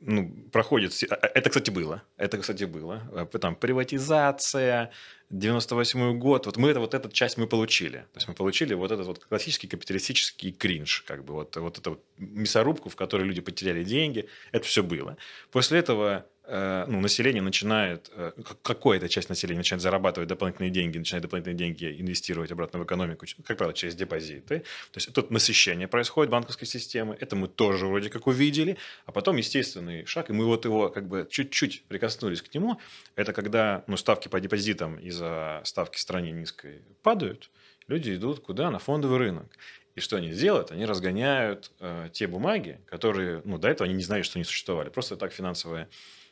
[0.00, 0.92] ну, проходит...
[1.10, 2.02] А, а, это, кстати, было.
[2.16, 3.02] Это, кстати, было.
[3.12, 4.90] Э, там приватизация,
[5.30, 6.46] 98 год.
[6.46, 7.98] Вот мы это, вот эту часть мы получили.
[8.12, 11.04] То есть мы получили вот этот вот классический капиталистический кринж.
[11.06, 14.28] Как бы вот, вот эту вот мясорубку, в которой люди потеряли деньги.
[14.52, 15.16] Это все было.
[15.50, 21.22] После этого Э, ну, население начинает, э, какая-то часть населения начинает зарабатывать дополнительные деньги, начинает
[21.22, 24.60] дополнительные деньги инвестировать обратно в экономику, как правило, через депозиты.
[24.92, 28.76] То есть тут насыщение происходит банковской системы, это мы тоже вроде как увидели,
[29.06, 32.78] а потом естественный шаг, и мы вот его как бы чуть-чуть прикоснулись к нему,
[33.16, 37.50] это когда ну, ставки по депозитам из-за ставки в стране низкой падают,
[37.88, 38.70] люди идут куда?
[38.70, 39.56] На фондовый рынок.
[39.94, 40.72] И что они делают?
[40.72, 44.90] Они разгоняют э, те бумаги, которые, ну, до этого они не знали, что они существовали.
[44.90, 45.88] Просто так финансовая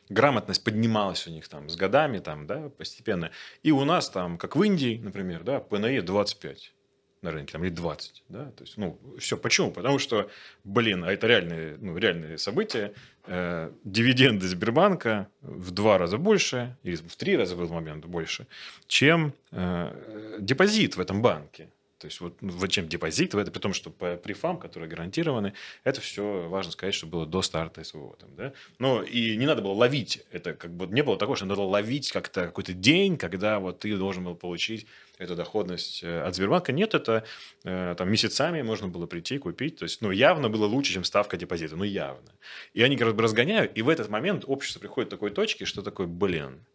[0.08, 3.30] грамотность поднималась у них там с годами, там, да, постепенно.
[3.62, 6.74] И у нас там, как в Индии, например, да, ПНЕ 25.
[7.22, 9.70] на рынке, там, или 20, да, то есть, ну, все, почему?
[9.70, 10.28] Потому что,
[10.64, 12.94] блин, а это реальные, ну, реальные события,
[13.26, 18.48] э, дивиденды Сбербанка в два раза больше, или в три раза был момент больше,
[18.88, 21.68] чем э, депозит в этом банке.
[22.02, 26.00] То есть вот ну, чем депозит, это при том, что по префам, которые гарантированы, это
[26.00, 28.16] все важно сказать, что было до старта СВО.
[28.18, 28.52] Там, да?
[28.80, 30.24] Но и не надо было ловить.
[30.32, 33.78] Это как бы не было такого, что надо было ловить как-то какой-то день, когда вот
[33.78, 36.72] ты должен был получить эту доходность э, от Сбербанка.
[36.72, 37.24] Нет, это
[37.62, 39.76] э, там месяцами можно было прийти, купить.
[39.76, 41.76] То есть, ну, явно было лучше, чем ставка депозита.
[41.76, 42.32] Ну, явно.
[42.74, 45.82] И они как бы разгоняют, и в этот момент общество приходит к такой точке, что
[45.82, 46.66] такое, блин,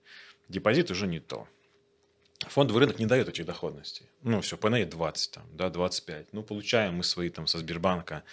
[0.48, 1.50] депозит уже не то.
[2.50, 4.06] Фондовый рынок не дает этих доходностей.
[4.24, 6.34] Ну, все, ПНЕ 20, там, да, 25.
[6.34, 8.24] Ну, получаем мы свои там со Сбербанка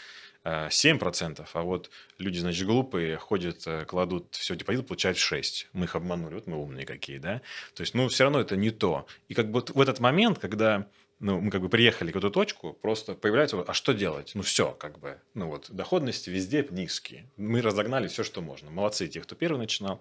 [0.44, 5.68] 7%, э, а вот люди, значит, глупые, ходят, э, кладут все депозит, получают 6.
[5.72, 7.40] Мы их обманули, вот мы умные какие, да.
[7.74, 9.06] То есть, ну, все равно это не то.
[9.28, 10.86] И как бы в этот момент, когда
[11.20, 14.32] ну, мы как бы приехали к эту точку, просто появляется, а что делать?
[14.34, 17.26] Ну, все, как бы, ну, вот, доходности везде низкие.
[17.38, 18.70] Мы разогнали все, что можно.
[18.70, 20.00] Молодцы те, кто первый начинал.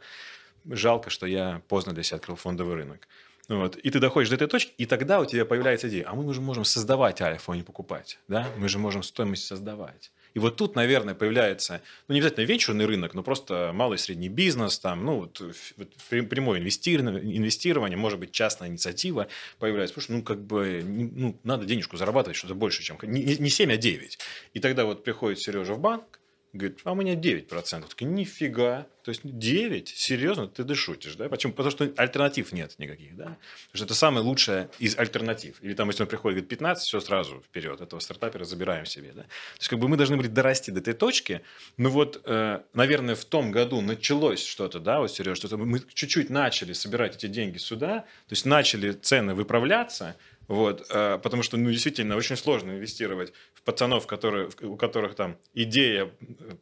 [0.66, 3.08] Жалко, что я поздно для себя открыл фондовый рынок.
[3.50, 3.76] Вот.
[3.76, 6.42] И ты доходишь до этой точки, и тогда у тебя появляется идея, а мы же
[6.42, 8.20] можем создавать альфа, а не покупать.
[8.28, 8.48] Да?
[8.58, 10.12] Мы же можем стоимость создавать.
[10.34, 14.30] И вот тут, наверное, появляется, ну, не обязательно венчурный рынок, но просто малый и средний
[14.30, 15.42] бизнес, там, ну, вот,
[15.78, 19.28] вот прямое инвестирование, инвестирование, может быть, частная инициатива
[19.60, 19.94] появляется.
[19.94, 22.98] Потому что, ну, как бы, ну, надо денежку зарабатывать что-то больше, чем...
[23.04, 24.20] Не, не 7, а 9.
[24.54, 26.20] И тогда вот приходит Сережа в банк,
[26.54, 27.90] Говорит, а у меня 9%.
[27.90, 28.86] Такой, нифига.
[29.04, 29.90] То есть 9?
[29.90, 30.48] Серьезно?
[30.48, 31.28] Ты да шутишь, да?
[31.28, 31.52] Почему?
[31.52, 33.24] Потому что альтернатив нет никаких, да?
[33.24, 33.38] Потому
[33.74, 35.56] что это самое лучшее из альтернатив.
[35.62, 37.82] Или там, если он приходит, говорит, 15, все сразу вперед.
[37.82, 39.24] Этого стартапера забираем себе, да?
[39.24, 41.42] То есть, как бы мы должны были дорасти до этой точки.
[41.78, 46.30] Ну вот, э, наверное, в том году началось что-то, да, вот, Сереж, что-то мы чуть-чуть
[46.30, 50.16] начали собирать эти деньги сюда, то есть начали цены выправляться,
[50.48, 55.38] вот, э, потому что, ну, действительно, очень сложно инвестировать в пацанов, которые, у которых там
[55.54, 56.12] идея,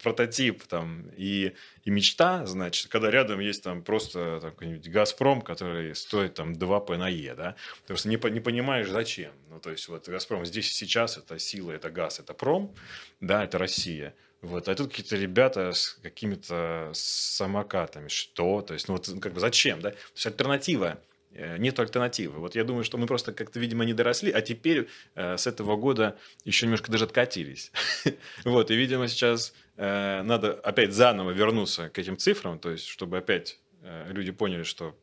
[0.03, 5.95] прототип там, и, и мечта, значит, когда рядом есть там просто там, какой-нибудь «Газпром», который
[5.95, 9.31] стоит там 2 П на Е, да, потому что не, не понимаешь, зачем.
[9.49, 12.75] Ну, то есть, вот «Газпром» здесь сейчас, это сила, это газ, это пром,
[13.19, 14.13] да, это Россия.
[14.41, 18.07] Вот, а тут какие-то ребята с какими-то самокатами.
[18.07, 18.61] Что?
[18.61, 19.91] То есть, ну вот как бы зачем, да?
[19.91, 20.99] То есть альтернатива
[21.33, 22.39] нет альтернативы.
[22.39, 25.75] Вот я думаю, что мы просто как-то, видимо, не доросли, а теперь э, с этого
[25.77, 27.71] года еще немножко даже откатились.
[28.43, 33.17] вот, и, видимо, сейчас э, надо опять заново вернуться к этим цифрам, то есть, чтобы
[33.17, 34.97] опять э, люди поняли, что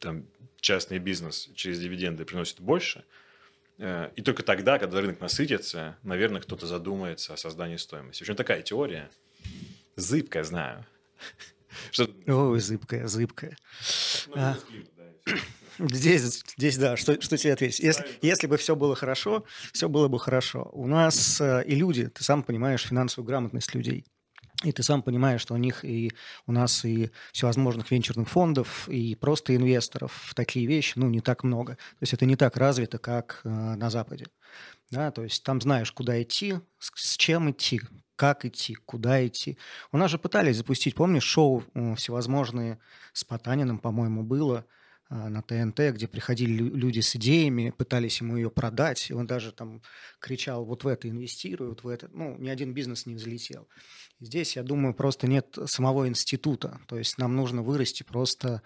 [0.00, 0.26] там
[0.60, 3.04] частный бизнес через дивиденды приносит больше.
[3.78, 8.22] Э, и только тогда, когда рынок насытится, наверное, кто-то задумается о создании стоимости.
[8.22, 9.10] В общем, такая теория.
[9.96, 10.86] Зыбкая, знаю.
[11.90, 12.08] Что...
[12.26, 13.56] Ой, зыбкая, зыбкая.
[14.34, 14.56] А.
[15.78, 17.80] Здесь, здесь, да, что, что тебе ответить?
[17.80, 20.70] Если, если бы все было хорошо, все было бы хорошо.
[20.72, 24.04] У нас э, и люди, ты сам понимаешь финансовую грамотность людей.
[24.62, 26.12] И ты сам понимаешь, что у них и
[26.46, 31.42] у нас и всевозможных венчурных фондов, и просто инвесторов в такие вещи, ну, не так
[31.42, 31.74] много.
[31.74, 34.26] То есть это не так развито, как э, на Западе.
[34.90, 37.80] Да, то есть там знаешь, куда идти, с, с чем идти,
[38.16, 39.58] как идти, куда идти.
[39.90, 41.64] У нас же пытались запустить, помнишь, шоу
[41.96, 42.78] всевозможные
[43.12, 44.64] с Потаниным, по-моему, было–
[45.10, 49.82] на ТНТ, где приходили люди с идеями, пытались ему ее продать, и он даже там
[50.18, 52.08] кричал, вот в это инвестирую, вот в это.
[52.12, 53.68] Ну, ни один бизнес не взлетел.
[54.20, 56.80] Здесь, я думаю, просто нет самого института.
[56.88, 58.62] То есть нам нужно вырасти просто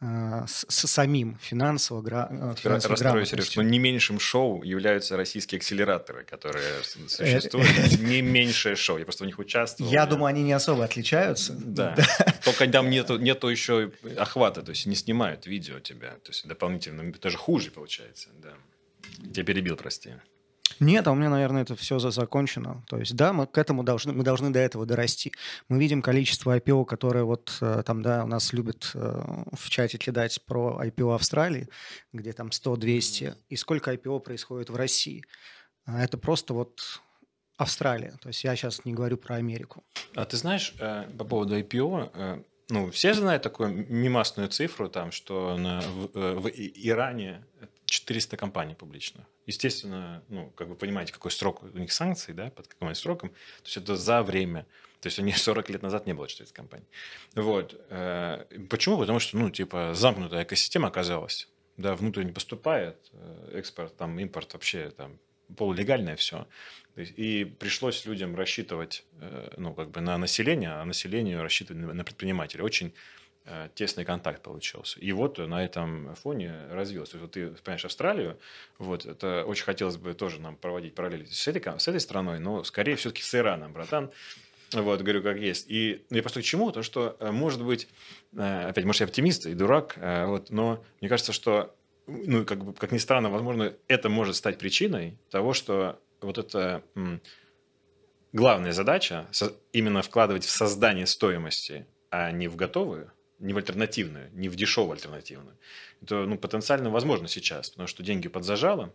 [0.00, 5.58] с, с самим финансово, гра, э, финансово Расстрою, Сереж, но не меньшим шоу являются российские
[5.58, 8.00] акселераторы, которые существуют.
[8.00, 9.90] Не меньшее шоу, я просто в них участвовал.
[9.90, 11.52] Я думаю, они не особо отличаются.
[11.52, 11.96] Да,
[12.44, 17.12] только там нету, нету еще охвата, то есть не снимают видео тебя, то есть дополнительно,
[17.20, 18.54] даже хуже получается, да.
[19.34, 20.14] Я перебил, прости.
[20.80, 22.82] Нет, а у меня, наверное, это все закончено.
[22.88, 25.32] То есть, да, мы к этому должны, мы должны до этого дорасти.
[25.68, 29.98] Мы видим количество IPO, которое вот э, там, да, у нас любят э, в чате
[29.98, 31.68] кидать про IPO Австралии,
[32.14, 35.22] где там 100-200, и сколько IPO происходит в России.
[35.84, 36.80] А это просто вот
[37.58, 38.14] Австралия.
[38.22, 39.84] То есть я сейчас не говорю про Америку.
[40.14, 45.56] А ты знаешь, э, по поводу IPO, ну, все знают такую мимасную цифру, там, что
[45.58, 47.44] на, в, в Иране
[47.90, 49.26] 400 компаний публичных.
[49.46, 53.30] Естественно, ну, как вы понимаете, какой срок у них санкций, да, под каким сроком.
[53.30, 54.66] То есть это за время.
[55.00, 56.86] То есть у них 40 лет назад не было 400 компаний.
[57.34, 57.74] Вот.
[57.90, 58.98] Э, почему?
[58.98, 61.48] Потому что, ну, типа, замкнутая экосистема оказалась.
[61.76, 65.18] Да, внутрь не поступает, э, экспорт, там, импорт вообще там
[65.56, 66.46] полулегальное все.
[66.96, 72.62] И пришлось людям рассчитывать, э, ну, как бы на население, а населению рассчитывать на предпринимателей.
[72.62, 72.92] Очень
[73.74, 75.00] тесный контакт получился.
[75.00, 77.18] И вот на этом фоне развился.
[77.18, 78.38] Вот ты понимаешь Австралию,
[78.78, 82.62] вот это очень хотелось бы тоже нам проводить параллели с этой, с этой страной, но
[82.64, 84.10] скорее все-таки с Ираном, братан.
[84.72, 85.66] Вот, говорю, как есть.
[85.68, 86.70] И ну, я просто к чему?
[86.70, 87.88] То, что, э, может быть,
[88.36, 91.74] э, опять, может, я оптимист и дурак, вот, но мне кажется, что,
[92.06, 96.84] ну, как, бы, как ни странно, возможно, это может стать причиной того, что вот это
[98.32, 99.26] главная задача
[99.72, 104.92] именно вкладывать в создание стоимости, а не в готовую, не в альтернативную, не в дешевую
[104.92, 105.56] альтернативную.
[106.02, 108.92] Это ну, потенциально возможно сейчас, потому что деньги подзажало.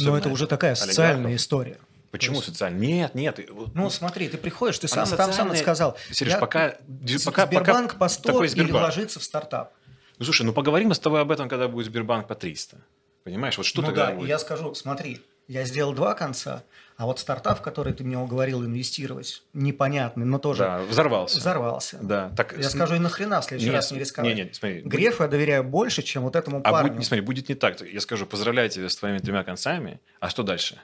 [0.00, 1.78] Но это уже такая социальная история.
[2.10, 2.46] Почему есть...
[2.46, 2.78] социально?
[2.78, 3.40] Нет, нет.
[3.74, 5.34] Ну, смотри, ты приходишь, ты сам, социальная...
[5.34, 5.96] сам сказал.
[6.10, 6.76] Сереж, пока,
[7.24, 7.46] пока...
[7.46, 8.70] Сбербанк пока по 100 такой Сбербанк.
[8.70, 9.72] или вложиться в стартап.
[10.18, 12.76] Ну, слушай, ну поговорим мы с тобой об этом, когда будет Сбербанк по 300.
[13.24, 14.28] Понимаешь, вот что ну, тогда да, будет?
[14.28, 16.64] я скажу, смотри, я сделал два конца,
[16.96, 20.62] а вот стартап, в который ты мне уговорил инвестировать, непонятный, но тоже...
[20.62, 21.38] Да, взорвался.
[21.38, 21.98] Взорвался.
[22.00, 22.30] Да.
[22.36, 22.72] Так, я с...
[22.72, 24.36] скажу, и нахрена в следующий нет, раз не рисковать.
[24.36, 24.82] Нет, нет, смотри.
[24.82, 26.90] Грефу я доверяю больше, чем вот этому а парню.
[26.90, 27.80] Будет, не, смотри, будет не так.
[27.80, 30.80] Я скажу, поздравляю тебя с твоими тремя концами, а что дальше?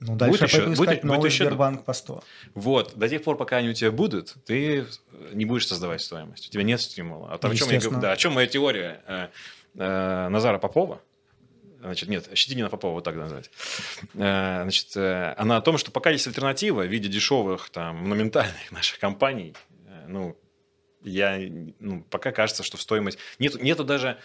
[0.00, 1.44] Ну, дальше будет я еще, пойду искать будет, новый будет еще...
[1.44, 2.24] Сбербанк по 100.
[2.54, 2.96] Вот.
[2.96, 4.86] До тех пор, пока они у тебя будут, ты
[5.32, 6.48] не будешь создавать стоимость.
[6.48, 7.32] У тебя нет стимула.
[7.32, 9.28] А о чем, я, да, о чем моя теория э,
[9.74, 11.02] э, Назара Попова?
[11.80, 13.50] Значит, нет, Щетинина Попова, вот так назвать.
[14.14, 18.70] Э, значит, э, она о том, что пока есть альтернатива в виде дешевых, там, монументальных
[18.70, 19.54] наших компаний,
[19.86, 20.36] э, ну,
[21.02, 21.38] я,
[21.78, 23.18] ну, пока кажется, что в стоимость...
[23.38, 24.18] Нету, нету даже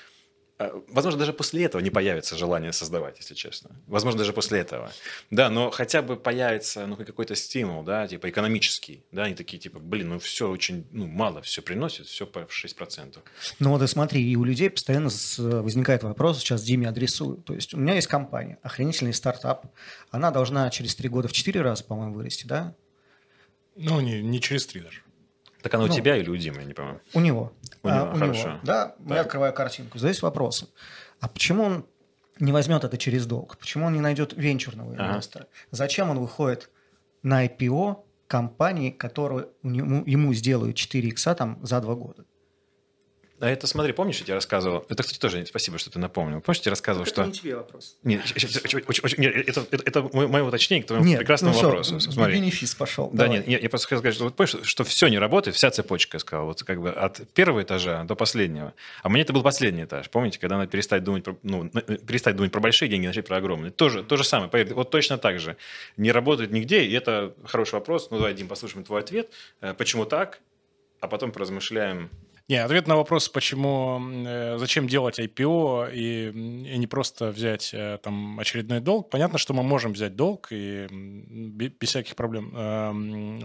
[0.58, 3.72] возможно, даже после этого не появится желание создавать, если честно.
[3.88, 4.92] Возможно, даже после этого.
[5.30, 9.04] Да, но хотя бы появится ну, какой-то стимул, да, типа экономический.
[9.12, 13.18] Да, они такие, типа, блин, ну все очень ну, мало все приносит, все по 6%.
[13.60, 17.38] Ну вот и смотри, и у людей постоянно возникает вопрос, сейчас Диме адресую.
[17.38, 19.66] То есть у меня есть компания, охренительный стартап.
[20.10, 22.76] Она должна через три года в четыре раза, по-моему, вырасти, да?
[23.76, 25.02] Ну, не, не через три даже.
[25.66, 27.02] Так она ну, у тебя или у Димы, я не понимаю?
[27.14, 27.52] У него.
[27.86, 28.50] У, а, него, у хорошо.
[28.50, 28.60] него.
[28.64, 28.96] Да, так.
[29.10, 29.98] я открываю картинку.
[29.98, 30.68] Задаюсь вопросом.
[31.20, 31.86] А почему он
[32.40, 33.58] не возьмет это через долг?
[33.58, 35.44] Почему он не найдет венчурного инвестора?
[35.44, 35.52] Ага.
[35.72, 36.70] Зачем он выходит
[37.24, 42.26] на IPO компании, которую ему, ему сделают 4 икса там за 2 года?
[43.42, 44.86] А это, смотри, помнишь, я тебе рассказывал?
[44.88, 46.40] Это, кстати, тоже спасибо, что ты напомнил.
[46.40, 47.22] Помнишь, я тебе рассказывал, это что...
[47.24, 47.98] Это не тебе вопрос.
[48.04, 48.22] Нет,
[49.18, 52.00] нет это, это, это мое уточнение к твоему нет, прекрасному ну, вопросу.
[52.00, 52.36] Все, смотри.
[52.36, 53.10] Бенефис пошел.
[53.12, 53.44] Да, давай.
[53.46, 56.20] нет, я просто хотел сказать, что, вот, помнишь, что все не работает, вся цепочка, я
[56.20, 58.74] сказал, вот как бы от первого этажа до последнего.
[59.04, 60.10] А мне это был последний этаж.
[60.10, 63.72] Помните, когда надо перестать думать про, ну, перестать думать про большие деньги, начать про огромные.
[63.72, 64.50] Тоже, то же самое.
[64.50, 65.58] Поверь, вот точно так же.
[65.98, 68.08] Не работает нигде, и это хороший вопрос.
[68.12, 69.30] Ну, давай, Дим, послушаем твой ответ.
[69.60, 70.40] Э, почему так?
[71.02, 72.10] А потом поразмышляем
[72.48, 77.98] не, ответ на вопрос, почему, э, зачем делать IPO и, и не просто взять э,
[78.04, 79.10] там очередной долг.
[79.10, 82.92] Понятно, что мы можем взять долг и без всяких проблем э,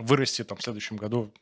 [0.02, 1.32] вырасти там в следующем году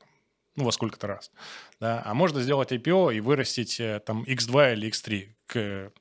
[0.54, 1.32] ну, во сколько-то раз.
[1.80, 2.02] Да?
[2.04, 5.92] А можно сделать IPO и вырастить там X2 или X3 к,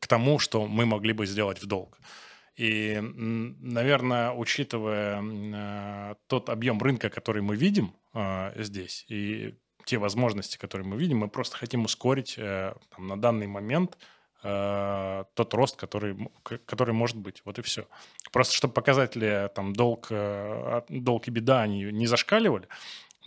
[0.00, 1.98] к тому, что мы могли бы сделать в долг.
[2.58, 9.54] И, наверное, учитывая э, тот объем рынка, который мы видим э, здесь, и
[9.88, 13.96] те возможности, которые мы видим, мы просто хотим ускорить э, там, на данный момент
[14.42, 17.40] э, тот рост, который, который может быть.
[17.46, 17.86] Вот и все.
[18.30, 22.68] Просто чтобы показатели там долг, э, долг и беда, они не зашкаливали,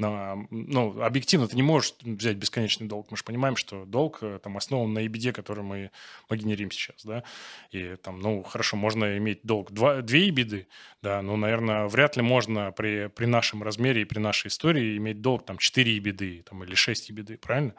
[0.02, 3.08] ну, объективно ты не можешь взять бесконечный долг.
[3.12, 5.92] Мы же понимаем, что долг э, там основан на EBD, который мы,
[6.30, 7.24] мы генерим сейчас, да.
[7.72, 10.66] И там, ну, хорошо, можно иметь долг два, две EBD,
[11.02, 15.22] да, но, наверное, вряд ли можно при, при нашем размере и при нашей истории иметь
[15.22, 17.74] долг там 4 EBD там, или 6 EBD, правильно?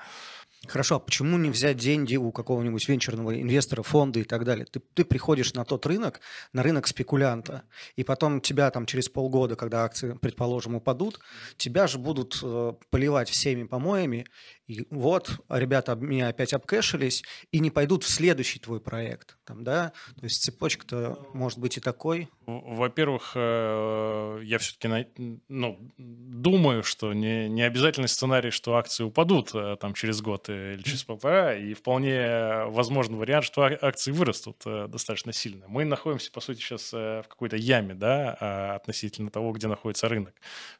[0.69, 4.65] Хорошо, а почему не взять деньги у какого-нибудь венчурного инвестора, фонда и так далее?
[4.65, 6.21] Ты, ты приходишь на тот рынок,
[6.53, 7.65] на рынок спекулянта,
[7.97, 11.19] и потом тебя там через полгода, когда акции, предположим, упадут,
[11.57, 14.25] тебя же будут э, поливать всеми помоями,
[14.73, 19.37] и вот, ребята меня опять обкэшились, и не пойдут в следующий твой проект.
[19.45, 19.93] Там, да?
[20.19, 22.29] То есть цепочка-то может быть и такой.
[22.47, 25.07] Во-первых, э, я все-таки
[25.49, 30.83] ну, думаю, что не, не обязательный сценарий, что акции упадут э, там, через год или
[30.83, 35.67] через полтора, и вполне возможен вариант, что акции вырастут э, достаточно сильно.
[35.69, 40.35] Мы находимся, по сути, сейчас в какой-то яме да, а, относительно того, где находится рынок,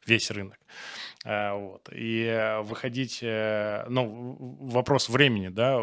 [0.05, 0.57] весь рынок.
[1.25, 1.89] Вот.
[1.93, 3.19] И выходить
[3.89, 5.79] ну, вопрос времени, да,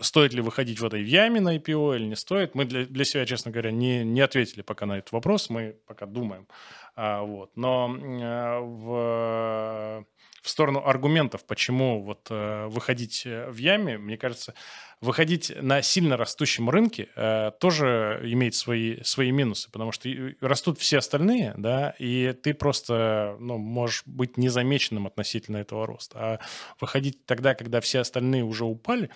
[0.00, 3.26] стоит ли выходить в этой яме на IPO или не стоит, мы для, для себя,
[3.26, 6.46] честно говоря, не, не ответили пока на этот вопрос, мы пока думаем,
[6.94, 10.06] а, вот, но а, в,
[10.42, 14.54] в сторону аргументов, почему вот а, выходить в яме, мне кажется,
[15.00, 20.08] выходить на сильно растущем рынке э, тоже имеет свои, свои минусы, потому что
[20.40, 26.18] растут все остальные, да, и ты просто ну, можешь быть незамеченным относительно этого роста.
[26.18, 26.38] А
[26.80, 29.10] выходить тогда, когда все остальные уже упали,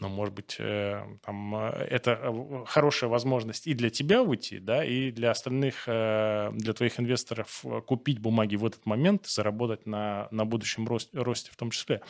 [0.00, 4.84] ну, может быть, э, там, э, это э, хорошая возможность и для тебя выйти, да,
[4.84, 10.86] и для остальных, для твоих инвесторов купить бумаги в этот момент, заработать на, на будущем
[10.86, 12.02] росте, росте в том числе.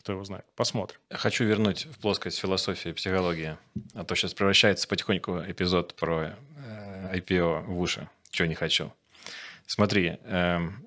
[0.00, 0.46] Кто его знает.
[0.56, 0.98] Посмотрим.
[1.10, 3.58] Хочу вернуть в плоскость философии и психологии.
[3.94, 6.36] А то сейчас превращается потихоньку эпизод про
[7.12, 8.08] IPO в уши.
[8.30, 8.92] Чего не хочу.
[9.66, 10.86] Смотри, эм,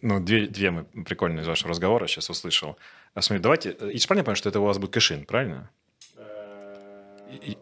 [0.00, 2.76] ну, две, две мысли прикольные из вашего разговора сейчас услышал.
[3.14, 3.76] А смотри, давайте...
[3.78, 5.70] Э, правильно я понимаю, что это у вас будет cash-in, правильно?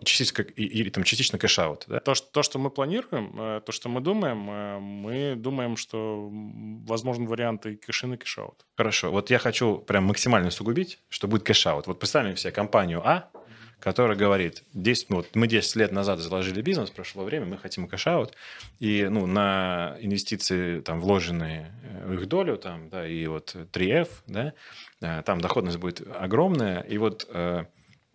[0.04, 2.00] Частично, или там частично cash-out, да?
[2.00, 6.28] То что, то, что мы планируем, э, то, что мы думаем, э, мы думаем, что
[6.86, 8.64] возможен варианты и cash-in, и cash-out.
[8.76, 9.10] Хорошо.
[9.10, 11.86] Вот я хочу прям максимально усугубить, что будет cash-out.
[11.86, 13.28] Вот представим себе компанию А,
[13.80, 17.88] который говорит, 10, ну, вот мы 10 лет назад заложили бизнес, прошло время, мы хотим
[17.88, 18.32] cash-out,
[18.78, 21.72] и ну, на инвестиции, там, вложенные
[22.04, 24.54] в их долю, там, да, и вот 3F, да,
[25.00, 26.80] Э, там доходность будет огромная.
[26.80, 27.64] И вот э,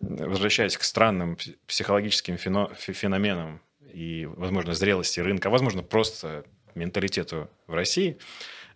[0.02, 6.44] возвращаясь к странным психологическим феноменам и, возможно, зрелости рынка, а, возможно, просто
[6.74, 8.18] менталитету в России,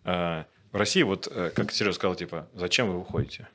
[0.05, 3.49] э, в России вот, как Сережа сказал, типа, зачем вы уходите?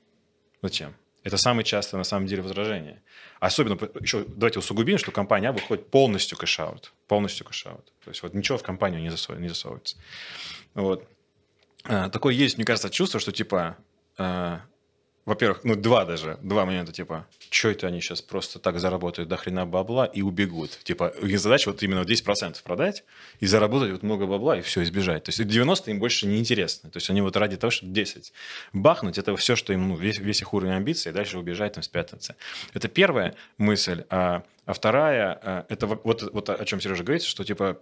[0.61, 0.95] Зачем?
[1.23, 3.03] Это самое частое, на самом деле, возражение.
[3.39, 6.93] Особенно, еще давайте усугубим, что компания А выходит полностью cash-out.
[7.07, 7.93] Полностью cash-out.
[8.03, 9.41] То есть вот ничего в компанию не, засовывается.
[9.43, 9.97] Не засовывается.
[10.73, 11.07] Вот.
[11.83, 13.77] Такое есть, мне кажется, чувство, что типа
[14.17, 14.61] а,
[15.25, 19.37] во-первых, ну, два даже, два момента, типа, что это они сейчас просто так заработают до
[19.37, 20.79] хрена бабла и убегут?
[20.83, 23.03] Типа, их задача вот именно 10% продать
[23.39, 25.25] и заработать вот много бабла и все, избежать.
[25.25, 26.89] То есть 90 им больше не интересно.
[26.89, 28.33] То есть они вот ради того, чтобы 10
[28.73, 31.83] бахнуть, это все, что им, ну, весь, весь их уровень амбиций, и дальше убежать, там,
[31.83, 32.35] спрятаться.
[32.73, 34.05] Это первая мысль.
[34.09, 37.79] А, а вторая, а, это вот, вот о чем Сережа говорит, что, типа,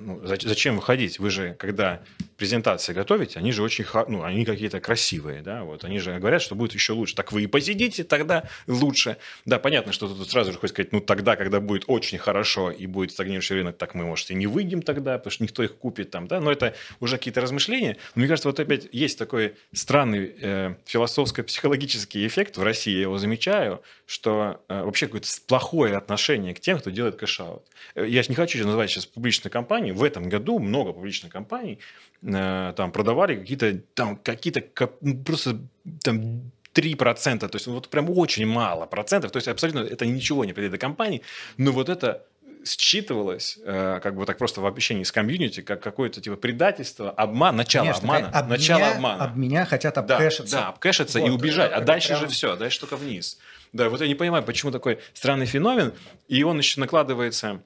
[0.00, 1.18] ну, зачем выходить?
[1.18, 2.02] Вы же, когда
[2.36, 6.54] презентации готовите, они же очень, ну, они какие-то красивые, да, вот, они же говорят, что
[6.54, 7.14] будет еще лучше.
[7.14, 9.18] Так вы и посидите, тогда лучше.
[9.44, 12.86] Да, понятно, что тут сразу же хочется сказать, ну, тогда, когда будет очень хорошо и
[12.86, 16.10] будет стагнирующий рынок, так мы, может, и не выйдем тогда, потому что никто их купит
[16.10, 17.96] там, да, но это уже какие-то размышления.
[18.14, 23.18] Но мне кажется, вот опять есть такой странный э, философско-психологический эффект в России, я его
[23.18, 27.62] замечаю, что э, вообще какое-то плохое отношение к тем, кто делает cash-out.
[27.94, 31.78] Э, я не хочу называть сейчас публичные компании, в этом году много публичных компаний
[32.20, 34.64] э, там продавали какие-то там какие-то
[35.00, 35.60] ну, просто
[36.02, 40.54] там 3%, то есть вот прям очень мало процентов, то есть абсолютно это ничего не
[40.54, 41.22] придает до компании,
[41.56, 42.26] но вот это
[42.64, 47.56] считывалось, э, как бы так просто в общении с комьюнити, как какое-то типа предательство, обман,
[47.56, 49.24] начало Конечно, обмана, об начало меня, обмана.
[49.24, 50.56] Об меня хотят обкэшиться.
[50.56, 52.20] Да, да обкэшиться вот, и убежать, а дальше прям...
[52.20, 53.38] же все, дальше только вниз.
[53.72, 55.92] Да, вот я не понимаю, почему такой странный феномен,
[56.28, 57.62] и он еще накладывается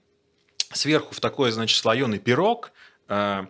[0.73, 2.73] сверху в такой, значит, слоеный пирог,
[3.09, 3.47] э,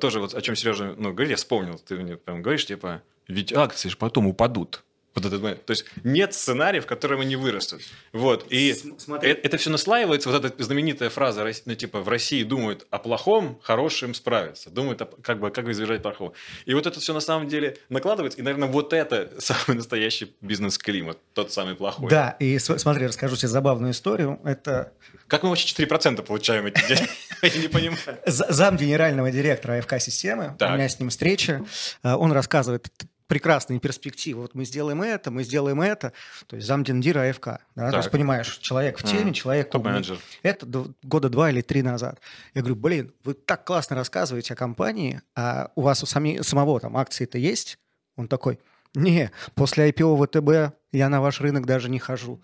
[0.00, 3.52] тоже вот о чем Сережа ну, говорит, я вспомнил, ты мне прям говоришь, типа, ведь
[3.52, 4.84] акции же потом упадут.
[5.16, 5.64] Вот этот момент.
[5.64, 7.80] То есть нет сценариев, в котором они вырастут.
[8.12, 8.46] Вот.
[8.50, 9.30] И Смотри.
[9.30, 10.28] это, это все наслаивается.
[10.28, 14.68] Вот эта знаменитая фраза, ну, типа, в России думают о плохом, хорошим справиться.
[14.68, 16.34] Думают, о, как бы, как избежать плохого.
[16.66, 18.38] И вот это все на самом деле накладывается.
[18.38, 21.18] И, наверное, вот это самый настоящий бизнес-климат.
[21.32, 22.10] Тот самый плохой.
[22.10, 24.38] Да, и смотри, расскажу тебе забавную историю.
[24.44, 24.92] Это...
[25.28, 27.08] Как мы вообще 4% получаем эти деньги?
[27.42, 28.20] Я не понимаю.
[28.26, 31.64] Зам генерального директора АФК-системы, у меня с ним встреча,
[32.02, 32.86] э, он рассказывает,
[33.26, 34.42] прекрасные перспективы.
[34.42, 36.12] Вот мы сделаем это, мы сделаем это.
[36.46, 37.46] То есть замдиндира АФК.
[37.74, 37.90] Да?
[37.90, 39.34] То есть понимаешь, человек в теме, mm.
[39.34, 39.70] человек...
[39.70, 40.18] Топ-менеджер.
[40.42, 40.66] Это
[41.02, 42.20] года два или три назад.
[42.54, 46.80] Я говорю, блин, вы так классно рассказываете о компании, а у вас у сами, самого
[46.80, 47.78] там акции-то есть?
[48.16, 48.58] Он такой,
[48.94, 52.40] не, после IPO ВТБ я на ваш рынок даже не хожу.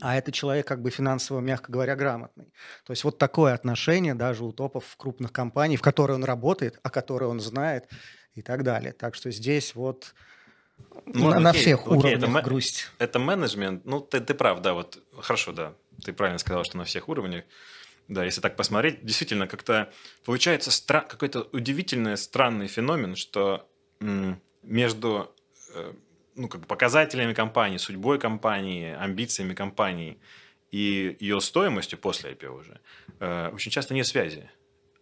[0.00, 2.52] А это человек как бы финансово, мягко говоря, грамотный.
[2.84, 6.90] То есть вот такое отношение даже у топов крупных компаний, в которой он работает, о
[6.90, 7.88] которой он знает,
[8.36, 8.92] и так далее.
[8.92, 10.14] Так что здесь вот
[11.06, 12.90] ну, на, окей, на всех окей, уровнях это, грусть.
[12.98, 13.84] Это менеджмент.
[13.84, 15.74] Ну, ты, ты прав, да, вот хорошо, да.
[16.04, 17.44] Ты правильно сказал, что на всех уровнях.
[18.08, 19.92] Да, если так посмотреть, действительно, как-то
[20.24, 23.68] получается стра- какой-то удивительный, странный феномен, что
[24.62, 25.34] между
[25.74, 25.92] э,
[26.36, 30.18] ну, как бы показателями компании, судьбой компании, амбициями компании
[30.70, 32.80] и ее стоимостью после IPO уже
[33.18, 34.50] э, очень часто нет связи.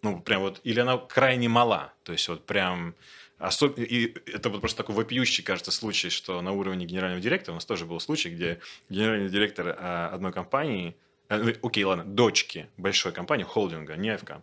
[0.03, 1.93] Ну, прям вот, или она крайне мала.
[2.05, 2.95] То есть вот прям
[3.39, 3.79] Особ...
[3.79, 7.65] И это вот просто такой вопиющий, кажется, случай, что на уровне генерального директора у нас
[7.65, 10.97] тоже был случай, где генеральный директор а, одной компании,
[11.29, 14.37] э, ну, окей, ладно, дочки большой компании, холдинга, не АФК,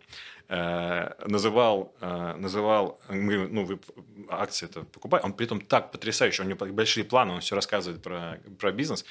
[0.48, 3.80] э, называл, э, называл, ну, вы
[4.28, 8.02] акции это покупаете, он при этом так потрясающий, у него большие планы, он все рассказывает
[8.02, 9.06] про, про бизнес,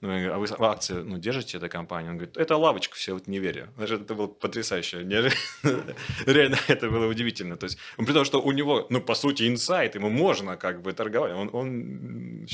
[0.00, 2.10] ну, а вы акции ну, держите этой компании?
[2.10, 3.68] Он говорит, это лавочка, все, вот не верю.
[3.76, 4.98] Значит, это было потрясающе.
[6.26, 7.56] Реально, это было удивительно.
[7.56, 10.92] То есть, при том, что у него, ну, по сути, инсайт, ему можно как бы
[10.92, 11.32] торговать.
[11.32, 12.46] Он, он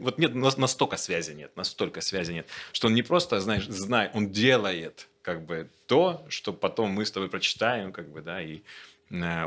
[0.00, 4.30] вот нет, настолько связи нет, настолько связи нет, что он не просто, знаешь, знает, он
[4.30, 8.60] делает как бы то, что потом мы с тобой прочитаем, как бы, да, и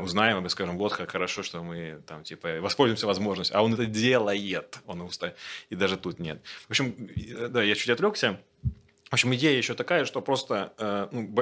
[0.02, 3.56] узнаем и скажем, вот как хорошо, что мы там, типа, воспользуемся возможностью.
[3.56, 4.78] А он это делает.
[4.86, 5.34] Он уста...
[5.70, 6.40] И даже тут нет.
[6.66, 6.94] В общем,
[7.50, 8.40] да, я чуть отвлекся.
[9.10, 11.34] В общем, идея еще такая, что просто э, ну,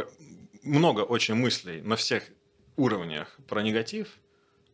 [0.62, 2.24] много очень мыслей на всех
[2.76, 4.08] уровнях про негатив,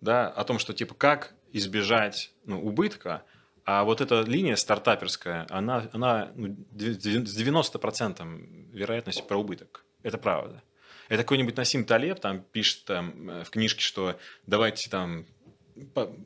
[0.00, 3.22] да, о том, что, типа, как избежать ну, убытка,
[3.64, 9.84] а вот эта линия стартаперская, она, она ну, с 90% вероятностью про убыток.
[10.03, 10.62] Это правда.
[11.12, 15.26] Это какой-нибудь Насим Талеб там пишет там, э, в книжке, что давайте там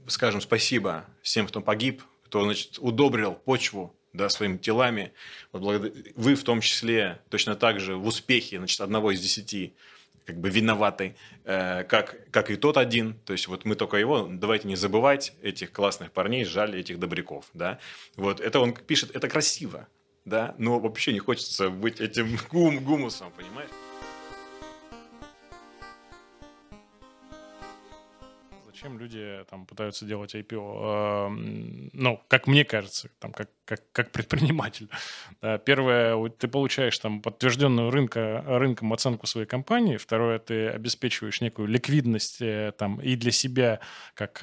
[0.07, 5.12] скажем спасибо всем, кто погиб, кто, значит, удобрил почву да, своими телами.
[5.51, 5.93] Вот.
[6.14, 9.74] Вы в том числе точно так же в успехе значит, одного из десяти
[10.24, 13.14] как бы виноваты, э, как, как и тот один.
[13.24, 17.47] То есть вот мы только его, давайте не забывать этих классных парней, жаль этих добряков.
[17.55, 17.80] Да?
[18.14, 19.89] Вот это он пишет, это красиво,
[20.24, 23.70] да, но вообще не хочется быть этим гум, гумусом, понимаешь?
[28.87, 31.26] Зачем люди там пытаются делать IPO?
[31.26, 34.89] Эм, ну, как мне кажется, там, как, как, как предприниматель.
[35.64, 39.97] Первое, ты получаешь там подтвержденную рынка, рынком оценку своей компании.
[39.97, 43.80] Второе, ты обеспечиваешь некую ликвидность э, там и для себя,
[44.14, 44.39] как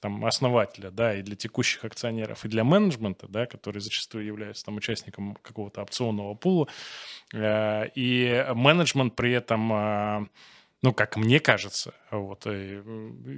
[0.00, 4.76] там основателя, да, и для текущих акционеров, и для менеджмента, да, который зачастую является там
[4.76, 6.66] участником какого-то опционного пула.
[7.32, 10.26] Э, и менеджмент при этом э,
[10.86, 12.80] ну, как мне кажется, вот, и,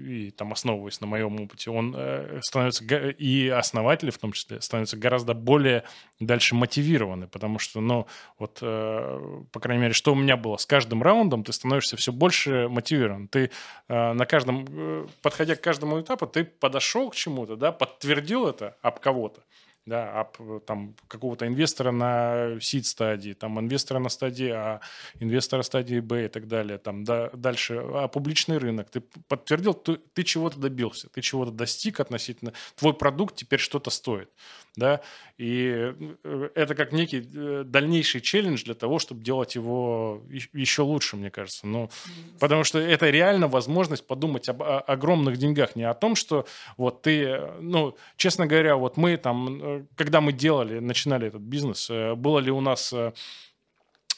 [0.06, 4.98] и там основываясь на моем опыте, он э, становится, и основатели в том числе, становятся
[4.98, 5.84] гораздо более
[6.20, 8.06] дальше мотивированы, потому что, ну,
[8.38, 12.12] вот, э, по крайней мере, что у меня было, с каждым раундом ты становишься все
[12.12, 13.28] больше мотивирован.
[13.28, 13.50] Ты
[13.88, 18.76] э, на каждом, э, подходя к каждому этапу, ты подошел к чему-то, да, подтвердил это
[18.82, 19.40] об кого-то,
[19.88, 24.80] да, об, там, какого-то инвестора на сид стадии, там, инвестора на стадии А,
[25.20, 29.96] инвестора стадии Б и так далее, там, да, дальше, а публичный рынок, ты подтвердил, ты,
[29.96, 34.30] ты чего-то добился, ты чего-то достиг относительно, твой продукт теперь что-то стоит,
[34.76, 35.00] да,
[35.38, 40.22] и э, это как некий э, дальнейший челлендж для того, чтобы делать его
[40.52, 41.90] еще лучше, мне кажется, ну,
[42.38, 47.40] потому что это реально возможность подумать об огромных деньгах, не о том, что вот ты,
[47.60, 52.38] ну, честно говоря, вот мы там э, когда мы делали, начинали этот бизнес, э, было
[52.38, 53.12] ли у нас э,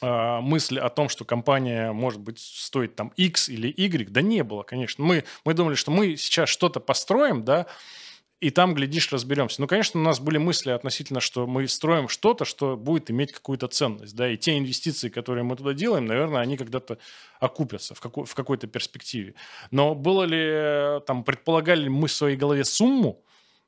[0.03, 4.43] а, мысль о том, что компания, может быть, стоит там X или Y, да не
[4.43, 5.03] было, конечно.
[5.03, 7.67] Мы, мы думали, что мы сейчас что-то построим, да,
[8.39, 9.61] и там, глядишь, разберемся.
[9.61, 13.67] Ну, конечно, у нас были мысли относительно, что мы строим что-то, что будет иметь какую-то
[13.67, 16.97] ценность, да, и те инвестиции, которые мы туда делаем, наверное, они когда-то
[17.39, 19.35] окупятся в, какой- в какой-то перспективе.
[19.69, 23.23] Но было ли, э, там, предполагали мы в своей голове сумму,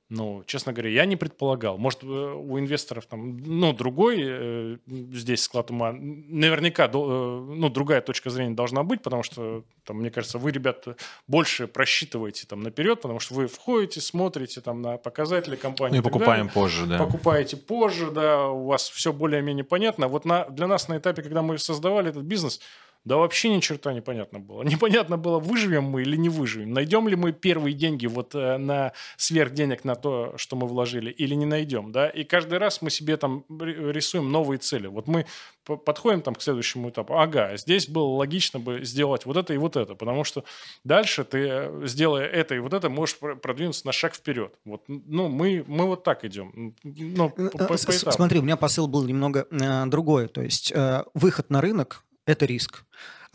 [0.09, 1.77] ну, честно говоря, я не предполагал.
[1.77, 5.91] Может, э, у инвесторов там, ну, другой э, здесь склад ума.
[5.93, 10.51] Наверняка, до, э, ну, другая точка зрения должна быть, потому что, там, мне кажется, вы,
[10.51, 10.97] ребята,
[11.27, 15.95] больше просчитываете там наперед, потому что вы входите, смотрите там на показатели компании.
[15.95, 16.97] Ну, и покупаем далее, позже, да.
[16.97, 20.07] Покупаете позже, да, у вас все более-менее понятно.
[20.09, 22.59] Вот на, для нас на этапе, когда мы создавали этот бизнес,
[23.05, 24.63] да вообще ни черта непонятно было.
[24.73, 26.73] Непонятно было, выживем мы или не выживем.
[26.73, 31.11] Найдем ли мы первые деньги вот э, на сверх денег на то, что мы вложили,
[31.11, 32.09] или не найдем, да?
[32.09, 34.87] И каждый раз мы себе там рисуем новые цели.
[34.87, 35.25] Вот мы
[35.63, 37.17] подходим там к следующему этапу.
[37.17, 40.43] Ага, здесь было логично бы сделать вот это и вот это, потому что
[40.83, 44.53] дальше ты, э, сделая это и вот это, можешь продвинуться на шаг вперед.
[44.65, 46.73] Вот, ну, мы, мы вот так идем.
[46.83, 50.27] Ну, по, по, по Смотри, у меня посыл был немного э, другой.
[50.27, 52.85] То есть э, выход на рынок это риск.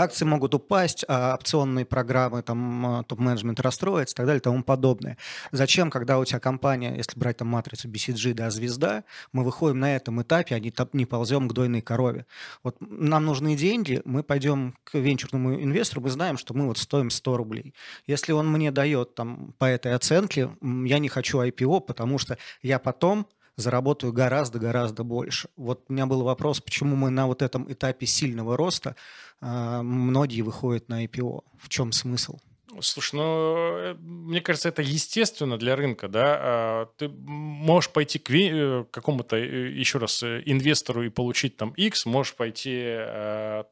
[0.00, 4.62] Акции могут упасть, а опционные программы, там, а, топ-менеджмент расстроится и так далее и тому
[4.62, 5.18] подобное.
[5.50, 9.96] Зачем, когда у тебя компания, если брать там матрицу BCG, да, звезда, мы выходим на
[9.96, 12.26] этом этапе, а не, не ползем к дойной корове.
[12.62, 17.10] Вот нам нужны деньги, мы пойдем к венчурному инвестору, мы знаем, что мы вот стоим
[17.10, 17.74] 100 рублей.
[18.06, 22.78] Если он мне дает там по этой оценке, я не хочу IPO, потому что я
[22.78, 23.26] потом
[23.58, 25.48] заработаю гораздо-гораздо больше.
[25.56, 28.94] Вот у меня был вопрос, почему мы на вот этом этапе сильного роста
[29.40, 31.42] э, многие выходят на IPO.
[31.58, 32.38] В чем смысл?
[32.80, 33.24] Слушай, ну,
[33.78, 36.38] э, мне кажется, это естественно для рынка, да.
[36.40, 42.06] А, ты можешь пойти к э, какому-то, э, еще раз, инвестору и получить там X,
[42.06, 42.96] можешь пойти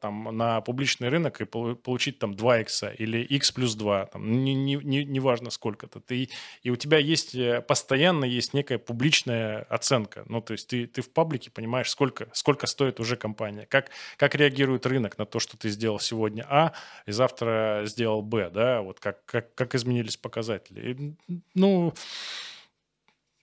[0.01, 4.53] там на публичный рынок и получить там 2 X или X плюс 2, там, не,
[4.53, 5.99] не, не, неважно сколько-то.
[5.99, 6.29] Ты,
[6.63, 7.35] и у тебя есть,
[7.67, 10.23] постоянно есть некая публичная оценка.
[10.27, 14.35] Ну, то есть ты, ты в паблике понимаешь, сколько, сколько стоит уже компания, как, как
[14.35, 16.73] реагирует рынок на то, что ты сделал сегодня А,
[17.05, 21.15] и завтра сделал Б, да, вот как, как, как изменились показатели.
[21.53, 21.93] Ну,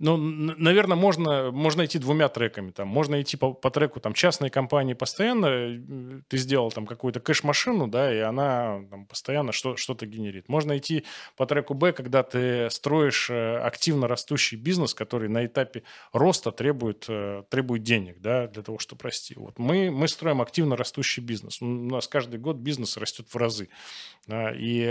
[0.05, 2.73] ну, наверное, можно, можно идти двумя треками.
[2.73, 5.47] Там, можно идти по, по треку там, частной компании постоянно.
[5.47, 10.51] Э, ты сделал там какую-то кэш-машину, да, и она там, постоянно что, что-то генерит.
[10.51, 11.07] Можно идти
[11.39, 17.07] по треку Б, когда ты строишь э, активно растущий бизнес, который на этапе роста требует,
[17.09, 19.35] э, требует денег да, для того, чтобы расти.
[19.39, 21.63] Вот мы, мы строим активно растущий бизнес.
[21.63, 23.71] У нас каждый год бизнес растет в разы.
[24.27, 24.87] Да, и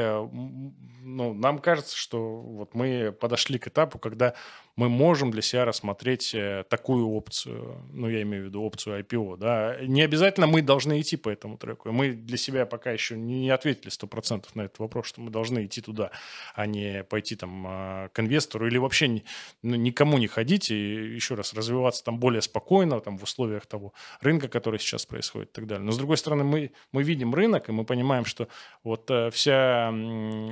[1.01, 4.34] ну, нам кажется, что вот мы подошли к этапу, когда
[4.76, 9.38] мы можем для себя рассмотреть э, такую опцию, ну, я имею в виду опцию IPO,
[9.38, 9.78] да.
[9.82, 11.91] Не обязательно мы должны идти по этому треку.
[11.91, 15.82] Мы для себя пока еще не ответили 100% на этот вопрос, что мы должны идти
[15.82, 16.12] туда,
[16.56, 19.22] а не пойти там а, к инвестору или вообще
[19.62, 23.93] ну, никому не ходить и еще раз развиваться там более спокойно, там в условиях того
[24.22, 25.84] рынка, который сейчас происходит и так далее.
[25.84, 28.47] Но с другой стороны, мы, мы видим рынок, и мы понимаем, что
[28.84, 29.89] вот э, вся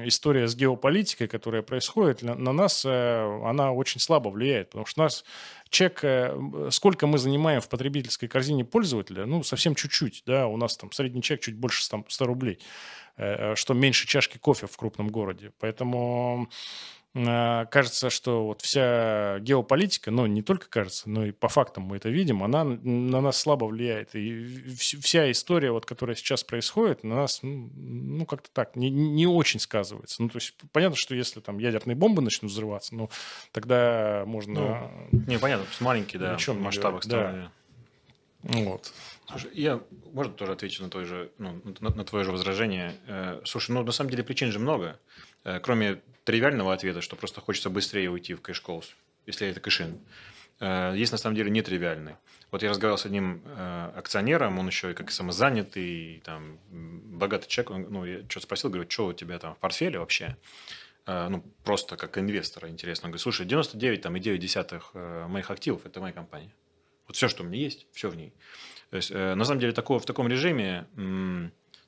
[0.06, 5.03] история с геополитикой, которая происходит, на нас э, она очень слабо влияет, потому что у
[5.03, 5.23] нас
[5.69, 10.77] чек, э, сколько мы занимаем в потребительской корзине пользователя, ну, совсем чуть-чуть, да, у нас
[10.77, 12.59] там средний чек чуть больше 100 рублей,
[13.17, 15.51] э, что меньше чашки кофе в крупном городе.
[15.59, 16.49] Поэтому
[17.14, 22.09] кажется, что вот вся геополитика, ну, не только кажется, но и по фактам мы это
[22.09, 24.16] видим, она на нас слабо влияет.
[24.16, 29.59] И вся история, вот, которая сейчас происходит, на нас, ну, как-то так, не, не очень
[29.59, 30.24] сказывается.
[30.24, 33.09] Ну, то есть, понятно, что если там ядерные бомбы начнут взрываться, ну,
[33.51, 34.91] тогда можно...
[35.12, 37.43] Ну, не, понятно, маленькие, да, в масштабах страны.
[37.43, 37.51] Да.
[38.43, 38.93] Вот.
[39.30, 39.82] Слушай, я,
[40.14, 42.95] можно тоже отвечу на, той же, ну, на, на твое же возражение.
[43.07, 44.99] Э, слушай, ну, на самом деле причин же много.
[45.43, 49.99] Э, кроме тривиального ответа, что просто хочется быстрее уйти в cash calls, если это cash-in.
[50.59, 52.15] Э, есть на самом деле нетривиальный.
[52.51, 57.89] Вот я разговаривал с одним э, акционером, он еще и как самозанятый, там, богатый человек,
[57.89, 60.37] ну, я что-то спросил, говорю, что у тебя там в портфеле вообще?
[61.07, 63.07] Ну, просто как инвестора интересно.
[63.07, 66.53] Он говорит, слушай, 99,9 моих активов– это моя компания.
[67.07, 68.35] Вот все, что у меня есть, все в ней.
[68.91, 70.85] То есть, на самом деле, такого, в таком режиме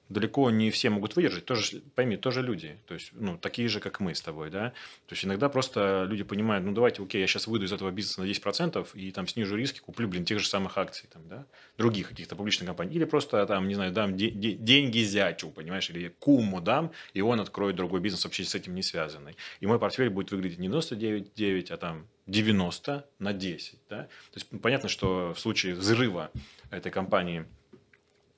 [0.09, 1.45] далеко не все могут выдержать.
[1.45, 2.77] Тоже, пойми, тоже люди.
[2.87, 4.69] То есть, ну, такие же, как мы с тобой, да.
[5.07, 8.21] То есть, иногда просто люди понимают, ну, давайте, окей, я сейчас выйду из этого бизнеса
[8.21, 11.45] на 10% и там снижу риски, куплю, блин, тех же самых акций, там, да,
[11.77, 12.95] других каких-то публичных компаний.
[12.95, 17.21] Или просто, там, не знаю, дам де- де- деньги зятю, понимаешь, или куму дам, и
[17.21, 19.35] он откроет другой бизнес вообще с этим не связанный.
[19.59, 24.03] И мой портфель будет выглядеть не 99,9, а там 90 на 10, да.
[24.03, 26.31] То есть, понятно, что в случае взрыва
[26.71, 27.45] этой компании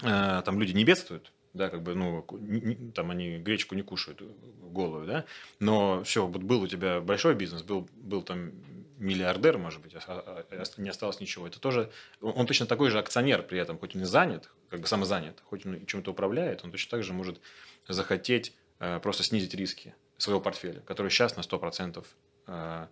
[0.01, 2.25] э, там люди не бедствуют, да, как бы, ну,
[2.93, 4.21] там они гречку не кушают
[4.71, 5.25] голую, да,
[5.59, 8.51] но все, вот был у тебя большой бизнес, был, был там
[8.97, 11.47] миллиардер, может быть, а, а, а не осталось ничего.
[11.47, 11.91] Это тоже,
[12.21, 15.65] он точно такой же акционер при этом, хоть он и занят, как бы самозанят, хоть
[15.65, 17.39] он чем-то управляет, он точно так же может
[17.87, 22.03] захотеть э, просто снизить риски своего портфеля, который сейчас на 100% э,
[22.47, 22.87] Э,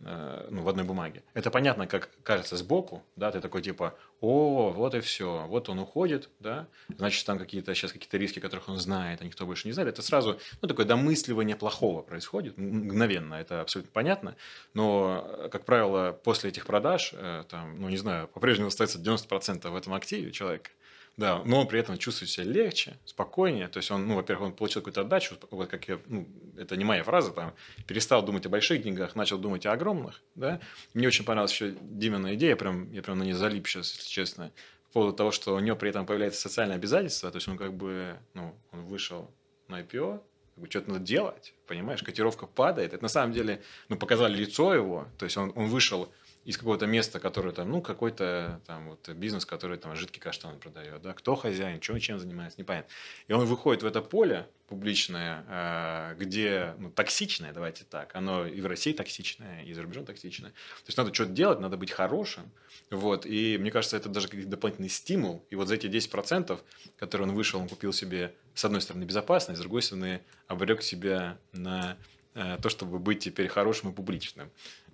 [0.00, 1.22] ну, в одной бумаге.
[1.34, 5.78] Это понятно, как кажется сбоку, да, ты такой типа, о, вот и все, вот он
[5.78, 9.72] уходит, да, значит, там какие-то сейчас какие-то риски, которых он знает, а никто больше не
[9.72, 9.88] знает.
[9.88, 14.36] Это сразу, ну, такое домысливание плохого происходит, мгновенно, это абсолютно понятно,
[14.74, 19.70] но, э, как правило, после этих продаж, э, там, ну, не знаю, по-прежнему остается 90%
[19.70, 20.70] в этом активе человека,
[21.16, 23.68] да, но при этом чувствует себя легче, спокойнее.
[23.68, 26.84] То есть он, ну, во-первых, он получил какую-то отдачу, вот как я, ну, это не
[26.84, 27.54] моя фраза, там,
[27.86, 30.60] перестал думать о больших деньгах, начал думать о огромных, да.
[30.92, 34.52] Мне очень понравилась еще Димина идея, прям, я прям на ней залип сейчас, если честно,
[34.88, 37.72] по поводу того, что у него при этом появляется социальное обязательство, то есть он как
[37.72, 39.30] бы, ну, он вышел
[39.68, 40.22] на IPO,
[40.70, 42.94] что-то надо делать, понимаешь, котировка падает.
[42.94, 46.10] Это на самом деле, ну, показали лицо его, то есть он, он вышел
[46.46, 51.02] из какого-то места, которое там, ну, какой-то там вот бизнес, который там жидкий каштан продает,
[51.02, 52.88] да, кто хозяин, что, чем занимается, непонятно.
[53.26, 58.60] И он выходит в это поле публичное, а, где, ну, токсичное, давайте так, оно и
[58.60, 60.50] в России токсичное, и за рубежом токсичное.
[60.50, 62.48] То есть надо что-то делать, надо быть хорошим,
[62.90, 66.60] вот, и мне кажется, это даже как дополнительный стимул, и вот за эти 10%,
[66.96, 71.38] которые он вышел, он купил себе, с одной стороны, безопасность, с другой стороны, обрек себя
[71.50, 71.96] на
[72.34, 74.48] э, то, чтобы быть теперь хорошим и публичным.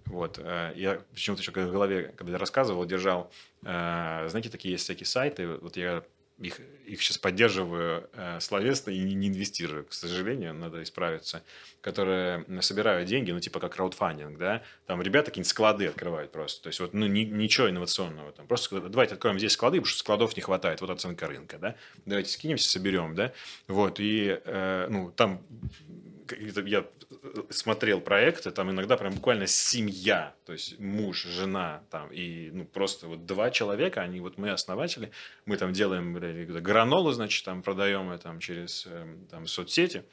[0.06, 0.38] Вот.
[0.38, 3.30] Э, я почему-то еще в голове, когда я рассказывал, держал,
[3.62, 5.46] э, знаете, такие есть всякие сайты.
[5.46, 6.02] Вот я
[6.38, 11.42] их, их сейчас поддерживаю э, словесно и не, инвестирую, к сожалению, надо исправиться,
[11.80, 16.66] которые собирают деньги, ну, типа как краудфандинг, да, там ребята какие-нибудь склады открывают просто, то
[16.68, 20.34] есть вот, ну, ни, ничего инновационного, там просто давайте откроем здесь склады, потому что складов
[20.34, 21.76] не хватает, вот оценка рынка, да,
[22.06, 23.32] давайте скинемся, соберем, да,
[23.68, 24.40] вот, и,
[24.88, 25.42] ну, там
[26.66, 26.86] я
[27.50, 33.06] смотрел проекты, там иногда прям буквально семья, то есть муж, жена, там, и ну, просто
[33.06, 35.10] вот два человека, они вот мы основатели,
[35.44, 36.14] мы там делаем
[36.62, 40.04] гранолу, значит, там продаем там через эм, там, соцсети,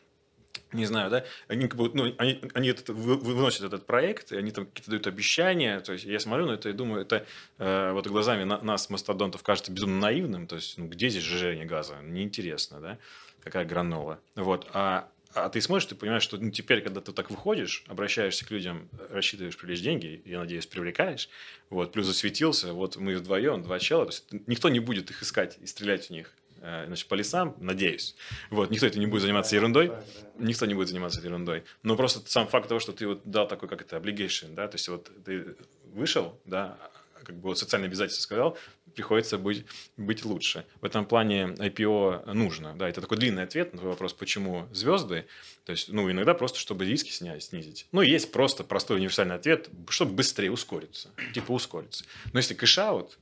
[0.72, 4.52] не знаю, да, они как бы, ну, они, они этот, выносят этот проект, и они
[4.52, 7.26] там какие-то дают обещания, то есть я смотрю на это и думаю, это
[7.58, 11.66] э, вот глазами на, нас, мастодонтов, кажется безумно наивным, то есть, ну, где здесь сжижение
[11.66, 12.98] газа, неинтересно, да,
[13.44, 17.30] какая гранола, вот, а а ты смотришь, ты понимаешь, что ну, теперь, когда ты так
[17.30, 21.30] выходишь, обращаешься к людям, рассчитываешь привлечь деньги, я надеюсь, привлекаешь,
[21.70, 25.58] вот, плюс засветился, вот мы вдвоем, два чела, то есть никто не будет их искать
[25.62, 28.16] и стрелять в них э, значит, по лесам, надеюсь.
[28.50, 29.92] Вот, никто это не будет заниматься ерундой,
[30.40, 31.64] никто не будет заниматься ерундой.
[31.84, 34.76] Но просто сам факт того, что ты вот дал такой, как это, obligation, да, то
[34.76, 35.56] есть вот ты
[35.86, 36.78] вышел, да,
[37.24, 38.58] как бы вот социальные обязательства сказал,
[38.96, 39.66] приходится быть,
[39.98, 40.66] быть лучше.
[40.82, 42.76] В этом плане IPO нужно.
[42.76, 45.26] Да, это такой длинный ответ на твой вопрос, почему звезды.
[45.66, 47.88] То есть, ну, иногда просто, чтобы риски снять, снизить.
[47.92, 51.10] Ну, есть просто простой универсальный ответ, чтобы быстрее ускориться.
[51.34, 52.06] Типа ускориться.
[52.34, 53.18] Но если cash-out,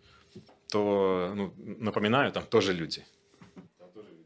[0.71, 3.05] то, ну, напоминаю, там тоже люди.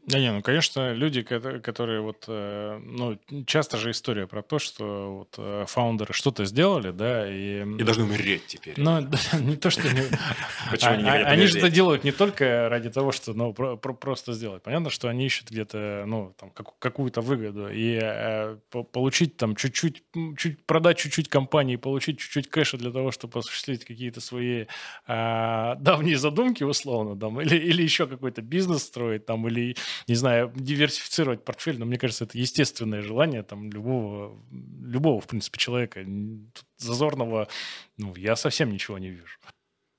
[0.04, 5.18] Да не, ну, конечно, люди, которые вот, э, ну, часто же история про то, что
[5.18, 7.62] вот э, фаундеры что-то сделали, да, и...
[7.62, 8.74] И должны умереть теперь.
[8.76, 9.00] Ну,
[9.40, 9.82] не то, что...
[10.70, 14.64] Почему они а, Они же это делают не только ради того, что, ну, просто сделать.
[14.64, 17.70] Понятно, что они ищут где-то, ну, там, какую-то выгоду.
[17.70, 18.56] И э,
[18.90, 20.02] получить там чуть-чуть,
[20.36, 24.66] чуть продать чуть-чуть компании, получить чуть-чуть кэша для того, чтобы осуществить какие-то свои
[25.06, 29.76] а, давние задумки, условно, там, или, или еще какой-то бизнес строить, там, или
[30.06, 35.58] не знаю, диверсифицировать портфель, но мне кажется, это естественное желание там любого, любого, в принципе,
[35.58, 36.04] человека.
[36.04, 37.48] Тут зазорного,
[37.96, 39.38] ну, я совсем ничего не вижу.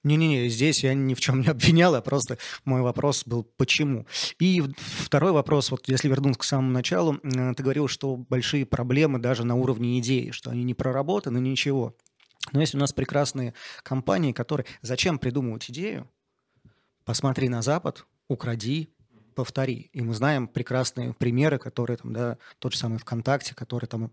[0.04, 4.06] Не-не-не, здесь я ни в чем не обвинял, а просто мой вопрос был «почему?».
[4.38, 9.46] И второй вопрос, вот если вернуться к самому началу, ты говорил, что большие проблемы даже
[9.46, 11.96] на уровне идеи, что они не проработаны, ничего.
[12.52, 14.66] Но есть у нас прекрасные компании, которые...
[14.82, 16.12] Зачем придумывать идею?
[17.06, 18.93] Посмотри на Запад, укради,
[19.34, 19.90] повтори.
[19.94, 24.12] И мы знаем прекрасные примеры, которые там, да, тот же самый ВКонтакте, который там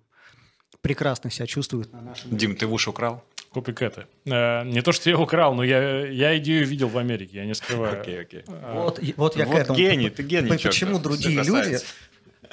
[0.81, 2.37] прекрасно себя чувствует на нашем...
[2.37, 3.23] Дим, ты в уши украл?
[3.53, 4.07] Копикэты.
[4.27, 7.55] Э, не то, что я украл, но я, я идею видел в Америке, я не
[7.55, 8.01] скрываю.
[8.01, 8.45] Окей, окей.
[8.47, 9.79] А, вот, вот я вот к этому...
[9.79, 10.49] гений, ты гений.
[10.49, 11.79] Почему другие люди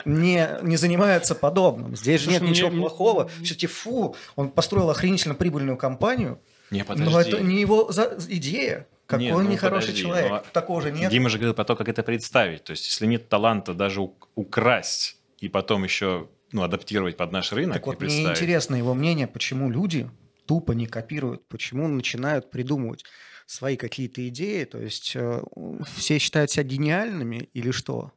[0.06, 1.96] не, не занимаются подобным?
[1.96, 3.30] Здесь же нет мне, ничего плохого.
[3.44, 6.40] Все-таки фу, он построил охренительно прибыльную компанию,
[6.72, 7.12] не, подожди.
[7.12, 8.18] но это не его за...
[8.28, 8.88] идея.
[9.08, 10.30] Какой нет, он ну, нехороший подожди, человек.
[10.30, 10.44] Но...
[10.52, 11.10] Такого же нет.
[11.10, 12.66] Дима же говорил про то, как это представить.
[12.66, 14.02] То есть, если нет таланта даже
[14.36, 18.02] украсть и потом еще ну, адаптировать под наш рынок так вот.
[18.02, 20.10] Мне интересно его мнение, почему люди
[20.46, 23.06] тупо не копируют, почему начинают придумывать
[23.46, 24.66] свои какие-то идеи.
[24.66, 25.42] То есть э,
[25.96, 28.12] все считают себя гениальными или что?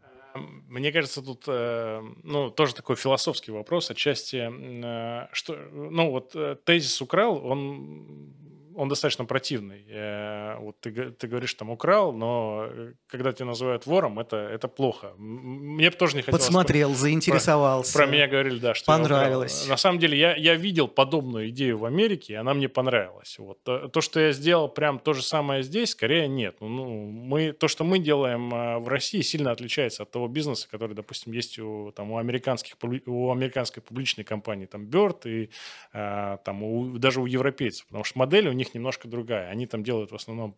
[0.68, 4.48] Мне кажется, тут э, ну, тоже такой философский вопрос отчасти.
[4.48, 8.34] Э, что, ну, вот э, тезис украл, он
[8.76, 9.84] он достаточно противный.
[9.88, 14.68] Э, вот ты, ты говоришь, там, украл, но э, когда тебя называют вором, это, это
[14.68, 15.12] плохо.
[15.16, 16.44] Мне бы тоже не хотелось...
[16.44, 17.92] Подсмотрел, заинтересовался.
[17.92, 19.66] Про, про меня говорили, да, что Понравилось.
[19.68, 23.38] На самом деле, я, я видел подобную идею в Америке, и она мне понравилась.
[23.38, 23.62] Вот.
[23.62, 26.56] То, то, что я сделал прям то же самое здесь, скорее нет.
[26.60, 30.68] Ну, ну, мы, то, что мы делаем э, в России, сильно отличается от того бизнеса,
[30.70, 35.50] который, допустим, есть у, там, у, американских, у американской публичной компании, там, Bird и
[35.92, 37.86] там, у, даже у европейцев.
[37.86, 39.50] Потому что модели у них немножко другая.
[39.50, 40.54] Они там делают в основном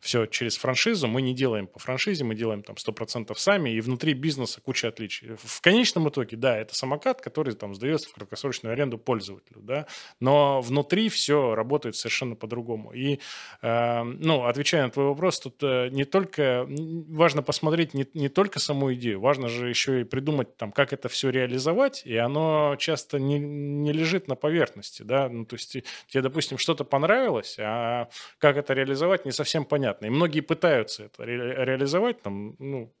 [0.00, 1.06] все через франшизу.
[1.08, 5.36] Мы не делаем по франшизе, мы делаем там 100% сами, и внутри бизнеса куча отличий.
[5.36, 9.86] В конечном итоге, да, это самокат, который там сдается в краткосрочную аренду пользователю, да,
[10.20, 12.92] но внутри все работает совершенно по-другому.
[12.92, 13.18] И,
[13.62, 18.60] э, ну, отвечая на твой вопрос, тут э, не только важно посмотреть не, не только
[18.60, 23.18] саму идею, важно же еще и придумать там, как это все реализовать, и оно часто
[23.18, 25.78] не, не лежит на поверхности, да, ну, то есть
[26.08, 27.23] тебе, допустим, что-то понравилось,
[27.60, 28.08] а
[28.38, 30.06] как это реализовать, не совсем понятно.
[30.06, 32.92] И многие пытаются это ре- реализовать, там, ну,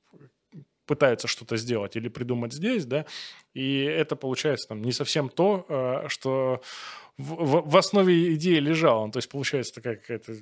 [0.86, 3.06] пытаются что-то сделать или придумать здесь, да,
[3.54, 6.60] и это получается там не совсем то, э, что
[7.16, 9.10] в, в основе идеи лежало.
[9.10, 10.34] То есть получается такая какая-то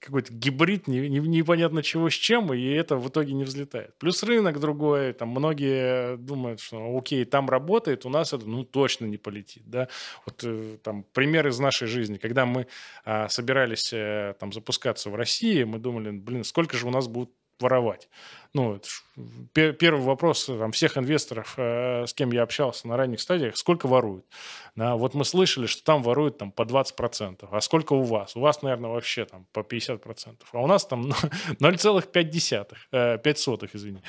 [0.00, 3.96] какой-то гибрид, не, не, непонятно чего с чем, и это в итоге не взлетает.
[3.98, 9.06] Плюс рынок другой, там многие думают, что окей, там работает, у нас это ну точно
[9.06, 9.88] не полетит, да.
[10.24, 12.66] Вот э, там пример из нашей жизни, когда мы
[13.04, 17.30] а, собирались а, там запускаться в России, мы думали, блин, сколько же у нас будут
[17.60, 18.08] воровать.
[18.54, 18.80] Ну,
[19.52, 24.24] первый вопрос там, всех инвесторов, э, с кем я общался на ранних стадиях, сколько воруют?
[24.78, 27.48] Да, вот мы слышали, что там воруют там, по 20%.
[27.50, 28.36] А сколько у вас?
[28.36, 30.36] У вас, наверное, вообще там по 50%.
[30.52, 31.10] А у нас там
[31.60, 34.02] 0,5, э, 5 сотых, извини.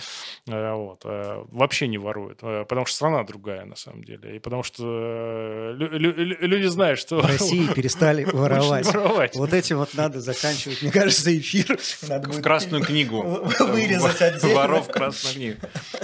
[0.48, 1.02] Э, вот.
[1.06, 2.40] Э, вообще не воруют.
[2.44, 4.36] Э, потому что страна другая, на самом деле.
[4.36, 7.20] И потому что э, люди знают, что...
[7.20, 8.86] В России перестали воровать.
[8.86, 9.36] воровать.
[9.36, 11.80] Вот этим вот надо заканчивать, мне кажется, эфир.
[12.08, 13.24] Надо в красную книгу.
[13.60, 14.56] Вырезать отдельно.
[14.56, 15.58] Воров в красную книгу.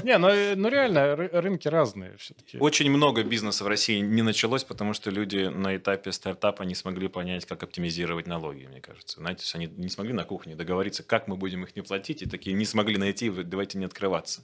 [0.03, 2.57] Не, ну, ну реально, рынки разные все-таки.
[2.59, 7.07] Очень много бизнеса в России не началось, потому что люди на этапе стартапа не смогли
[7.07, 9.19] понять, как оптимизировать налоги, мне кажется.
[9.19, 12.55] Знаете, они не смогли на кухне договориться, как мы будем их не платить, и такие
[12.55, 14.43] не смогли найти, давайте не открываться.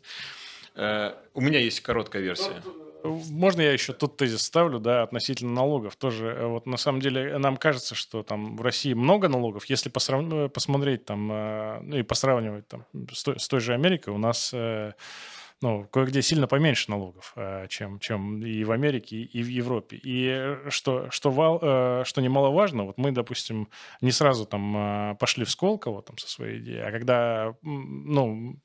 [0.75, 2.61] Э, у меня есть короткая версия.
[3.03, 6.27] Можно я еще тут тезис ставлю, да, относительно налогов тоже.
[6.27, 9.65] Э, вот на самом деле нам кажется, что там в России много налогов.
[9.65, 10.23] Если посрав...
[10.31, 14.53] Э, посмотреть там, ну и посравнивать там с той, с той же Америкой, у нас
[15.63, 17.35] ну, кое-где сильно поменьше налогов,
[17.69, 19.99] чем, чем и в Америке, и в Европе.
[20.01, 23.69] И что, что, что немаловажно, вот мы, допустим,
[24.01, 28.55] не сразу там пошли в Сколково там, со своей идеей, а когда, ну,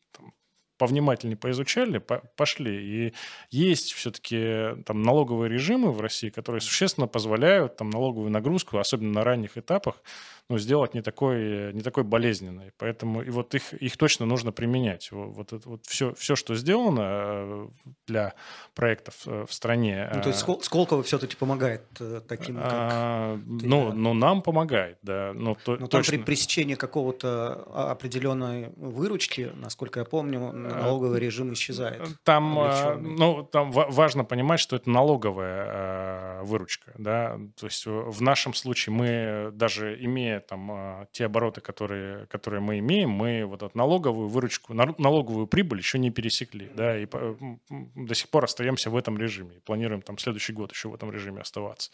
[0.78, 2.76] повнимательнее поизучали, по пошли.
[2.76, 3.14] И
[3.50, 9.24] есть все-таки там налоговые режимы в России, которые существенно позволяют там налоговую нагрузку, особенно на
[9.24, 10.02] ранних этапах,
[10.48, 12.72] ну, сделать не такой, не такой болезненной.
[12.78, 15.10] Поэтому и вот их, их точно нужно применять.
[15.10, 17.68] Вот, это, вот все, все, что сделано э,
[18.06, 18.34] для
[18.74, 20.08] проектов э, в стране.
[20.14, 21.82] Ну, то есть э, Сколково все-таки помогает
[22.28, 23.94] таким, как а, ты, ну, да?
[23.94, 25.32] ну, нам помогает, да.
[25.34, 26.18] Ну, то, Но там точно.
[26.18, 32.02] при пресечении какого-то а, определенной выручки, насколько я помню, налоговый режим исчезает.
[32.24, 32.54] Там,
[33.00, 37.38] ну, там важно понимать, что это налоговая выручка, да.
[37.56, 42.78] То есть в нашем случае мы даже имея там а, те обороты, которые, которые мы
[42.78, 47.06] имеем, мы вот эту налоговую выручку, налоговую прибыль еще не пересекли, да, и
[47.94, 49.56] до сих пор остаемся в этом режиме.
[49.56, 51.90] И планируем там следующий год еще в этом режиме оставаться.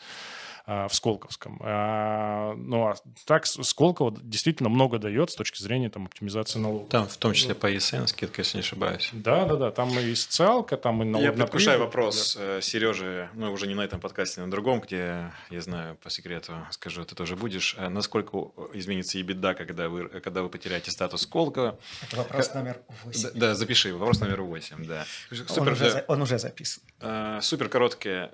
[0.65, 1.59] А, в Сколковском.
[1.61, 2.95] А, ну, а
[3.25, 6.89] так Сколково действительно много дает с точки зрения там, оптимизации налогов.
[6.89, 9.11] Там в том числе по ЕСН скидка, если не ошибаюсь.
[9.13, 9.71] Да, да, да.
[9.73, 12.59] Там и социалка, там и налог Я предвкушаю вопрос да.
[12.59, 16.53] Э, Сережи, ну, уже не на этом подкасте, на другом, где, я знаю, по секрету
[16.71, 17.75] скажу, ты тоже будешь.
[17.77, 21.79] Э, насколько изменится EBITDA, когда вы, когда вы потеряете статус Сколково?
[22.03, 23.31] Это вопрос номер 8.
[23.35, 25.07] Да, да, запиши, вопрос номер 8, да.
[25.31, 26.85] Супер, он, уже, он уже записан.
[27.01, 28.31] Э, супер короткие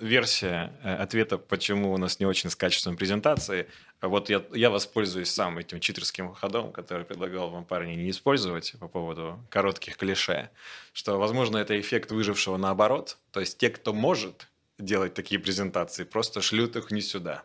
[0.00, 3.68] версия э, ответа, почему у нас не очень с качеством презентации.
[4.00, 8.88] Вот я, я воспользуюсь сам этим читерским ходом, который предлагал вам парни не использовать по
[8.88, 10.50] поводу коротких клише,
[10.92, 13.18] что, возможно, это эффект выжившего наоборот.
[13.30, 14.48] То есть те, кто может
[14.78, 17.44] делать такие презентации, просто шлют их не сюда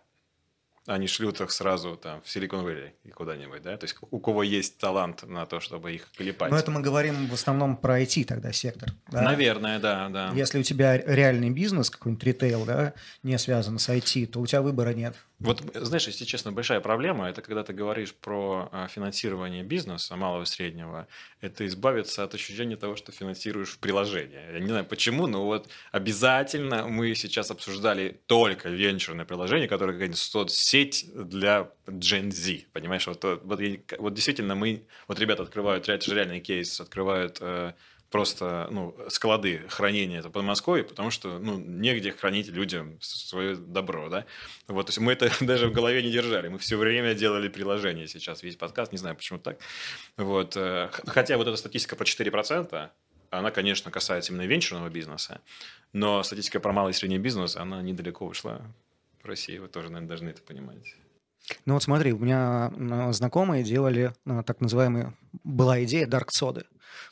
[0.88, 3.76] они шлют их сразу там в Силикон Вэлли и куда-нибудь, да?
[3.78, 6.52] То есть у кого есть талант на то, чтобы их клепать.
[6.52, 8.92] Но это мы говорим в основном про IT тогда сектор.
[9.10, 9.22] Да?
[9.22, 10.32] Наверное, да, да.
[10.36, 14.62] Если у тебя реальный бизнес, какой-нибудь ритейл, да, не связан с IT, то у тебя
[14.62, 15.16] выбора нет.
[15.40, 20.44] Вот, знаешь, если честно, большая проблема, это когда ты говоришь про а, финансирование бизнеса, малого
[20.44, 21.08] и среднего,
[21.42, 24.54] это избавиться от ощущения того, что финансируешь приложение.
[24.54, 30.18] Я не знаю почему, но вот обязательно мы сейчас обсуждали только венчурное приложение, которое какая-нибудь
[30.18, 33.06] соцсеть для Gen Z, понимаешь?
[33.06, 33.60] Вот, вот,
[34.00, 37.74] вот действительно мы, вот ребята открывают, же реальный кейс, открывают э,
[38.16, 44.08] просто ну, склады хранения это Подмосковье, потому что ну, негде хранить людям свое добро.
[44.08, 44.26] Да?
[44.68, 46.48] Вот, то есть мы это даже в голове не держали.
[46.48, 49.58] Мы все время делали приложение сейчас, весь подкаст, не знаю, почему так.
[50.16, 52.90] Вот, э, хотя вот эта статистика про 4%,
[53.32, 55.42] она, конечно, касается именно венчурного бизнеса,
[55.92, 58.62] но статистика про малый и средний бизнес, она недалеко ушла
[59.24, 59.58] в России.
[59.58, 60.96] Вы тоже, наверное, должны это понимать.
[61.66, 62.72] Ну вот смотри, у меня
[63.12, 64.14] знакомые делали
[64.46, 65.14] так называемые,
[65.44, 66.66] была идея Dark Soda.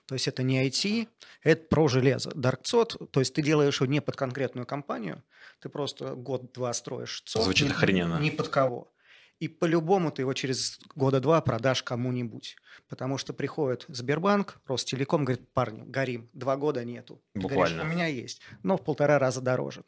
[0.05, 1.07] То есть это не IT,
[1.43, 2.29] это про железо.
[2.31, 5.23] Dark Sod, то есть ты делаешь его не под конкретную компанию,
[5.59, 7.43] ты просто год-два строишь ЦОД.
[7.43, 8.19] Звучит ни, охрененно.
[8.19, 8.93] Ни под кого.
[9.39, 12.55] И по-любому ты его через года два продашь кому-нибудь.
[12.87, 17.21] Потому что приходит Сбербанк, Ростелеком, говорит, парни, горим, два года нету.
[17.33, 17.77] Буквально.
[17.77, 19.83] Говоришь, у меня есть, но в полтора раза дороже.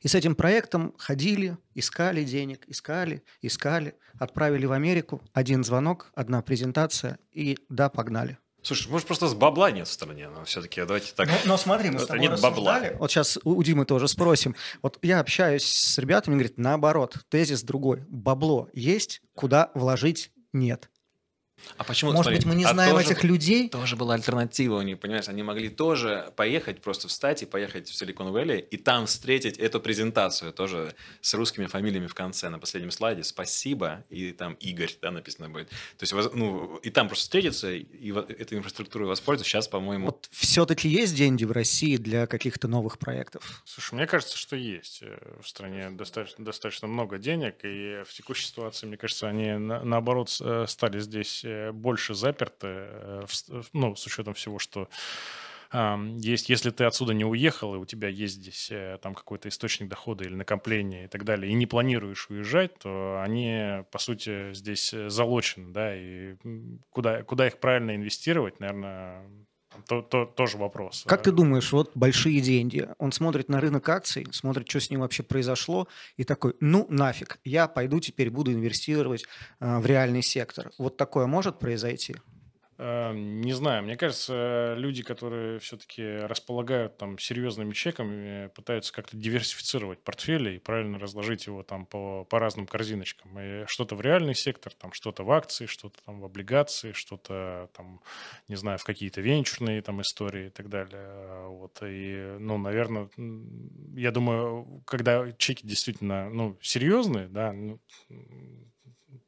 [0.00, 5.22] И с этим проектом ходили, искали денег, искали, искали, отправили в Америку.
[5.32, 8.38] Один звонок, одна презентация и да, погнали.
[8.62, 11.28] Слушай, может, просто с бабла нет в стране, но все-таки давайте так.
[11.28, 12.82] Но, но смотри, мы с тобой нет бабла.
[12.98, 14.56] Вот сейчас у Димы тоже спросим.
[14.82, 18.04] Вот я общаюсь с ребятами, говорит, наоборот, тезис другой.
[18.08, 20.90] Бабло есть, куда вложить нет.
[21.76, 22.10] А почему?
[22.12, 23.68] Может смотри, быть, мы не а знаем тоже- этих людей?
[23.68, 25.28] Тоже была альтернатива у них, понимаешь?
[25.28, 29.80] Они могли тоже поехать, просто встать и поехать в Силикон Вэлли, и там встретить эту
[29.80, 33.22] презентацию тоже с русскими фамилиями в конце, на последнем слайде.
[33.24, 35.68] Спасибо, и там Игорь, да, написано будет.
[35.68, 39.48] То есть, воз- ну, и там просто встретиться, и вот этой инфраструктурой воспользоваться.
[39.50, 43.62] Сейчас, по-моему, Вот все-таки есть деньги в России для каких-то новых проектов?
[43.64, 48.46] Слушай, мне кажется, что есть э, в стране достаточно, достаточно много денег, и в текущей
[48.46, 51.42] ситуации, мне кажется, они на- наоборот э, стали здесь
[51.72, 53.22] больше заперты, э,
[53.72, 54.88] ну, с учетом всего, что
[55.70, 59.90] есть, если ты отсюда не уехал, и у тебя есть здесь э, там какой-то источник
[59.90, 64.94] дохода или накопления и так далее, и не планируешь уезжать, то они, по сути, здесь
[64.94, 66.36] э, залочены, да, и
[66.88, 69.26] куда, куда их правильно инвестировать, наверное,
[69.86, 71.04] то, то- тоже вопрос.
[71.06, 74.90] Как Э, ты думаешь, вот большие деньги, он смотрит на рынок акций, смотрит, что с
[74.90, 79.24] ним вообще произошло, и такой, ну нафиг, я пойду теперь буду инвестировать
[79.60, 80.70] э, в реальный сектор.
[80.78, 82.16] Вот такое может произойти?
[82.78, 90.02] Э, Не знаю, мне кажется, люди, которые все-таки располагают там серьезными чеками, пытаются как-то диверсифицировать
[90.02, 93.38] портфели и правильно разложить его там по, по разным корзиночкам.
[93.38, 98.00] И что-то в реальный сектор, там что-то в акции, что-то там в облигации, что-то там,
[98.46, 101.48] не знаю, в какие-то венчурные там истории и так далее.
[101.48, 103.08] Вот, и, ну, наверное,
[103.96, 107.80] я думаю, когда чеки действительно, ну, серьезные, да, ну,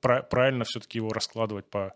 [0.01, 1.93] правильно все-таки его раскладывать по...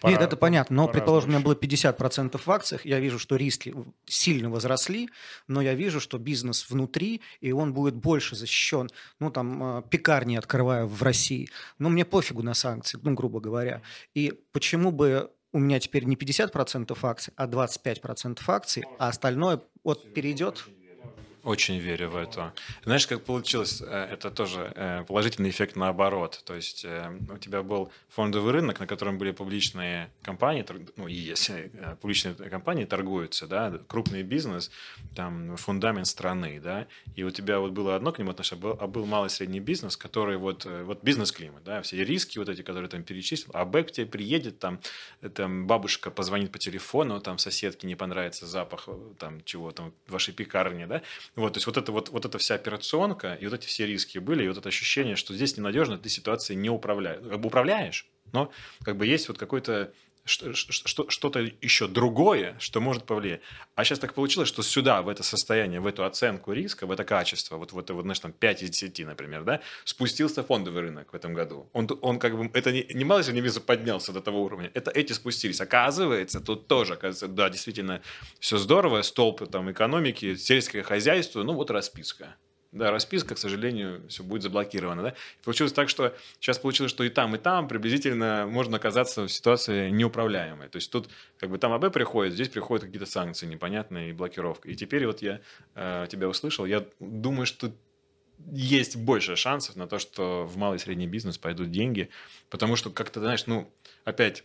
[0.00, 3.18] по Нет, это понятно, но, по предположим, у меня было 50% в акциях, я вижу,
[3.18, 3.74] что риски
[4.06, 5.10] сильно возросли,
[5.46, 8.88] но я вижу, что бизнес внутри, и он будет больше защищен.
[9.20, 11.48] Ну, там, э, пекарни открываю в России,
[11.78, 13.82] но мне пофигу на санкции, ну, грубо говоря.
[14.14, 20.12] И почему бы у меня теперь не 50% акций, а 25% акций, а остальное вот
[20.12, 20.66] перейдет?
[21.48, 22.52] Очень верю в это.
[22.84, 23.80] Знаешь, как получилось?
[23.80, 26.42] Э, Это тоже э, положительный эффект наоборот.
[26.44, 30.62] То есть э, у тебя был фондовый рынок, на котором были публичные компании,
[30.96, 31.50] ну и есть
[32.02, 34.70] публичные компании торгуются, да, крупный бизнес,
[35.16, 36.86] там фундамент страны, да,
[37.16, 39.96] и у тебя вот было одно к нему отношение, а был- а малый средний бизнес,
[39.96, 44.06] который вот, вот бизнес-климат, да, все риски вот эти, которые там перечислил, а Бэк тебе
[44.06, 44.80] приедет, там,
[45.34, 48.88] там бабушка позвонит по телефону, там соседке не понравится запах
[49.18, 51.02] там чего там вашей пекарне, да,
[51.38, 54.18] вот, то есть вот это вот, вот эта вся операционка и вот эти все риски
[54.18, 57.22] были, и вот это ощущение, что здесь ненадежно, ты ситуацией не управляешь.
[57.22, 58.50] Как бы управляешь, но
[58.82, 59.92] как бы есть вот какой-то
[60.28, 63.40] что-то еще другое, что может повлиять.
[63.74, 67.04] А сейчас так получилось, что сюда, в это состояние, в эту оценку риска, в это
[67.04, 71.16] качество, вот, вот, вот знаешь, там 5 из 10, например, да, спустился фондовый рынок в
[71.16, 71.68] этом году.
[71.72, 74.90] Он, он как бы, это не, не мало не визу поднялся до того уровня, это
[74.90, 75.60] эти спустились.
[75.60, 78.02] Оказывается, тут тоже, оказывается, да, действительно,
[78.38, 82.36] все здорово, столб там экономики, сельское хозяйство, ну вот расписка.
[82.70, 85.02] Да, расписка, к сожалению, все будет заблокировано.
[85.02, 85.14] Да?
[85.42, 89.88] Получилось так, что сейчас получилось, что и там, и там приблизительно можно оказаться в ситуации
[89.88, 90.68] неуправляемой.
[90.68, 91.08] То есть тут
[91.38, 94.68] как бы там АБ приходит, здесь приходят какие-то санкции непонятные и блокировка.
[94.68, 95.40] И теперь вот я
[95.74, 97.72] э, тебя услышал, я думаю, что
[98.52, 102.10] есть больше шансов на то, что в малый и средний бизнес пойдут деньги,
[102.50, 103.72] потому что как-то, знаешь, ну,
[104.04, 104.44] опять,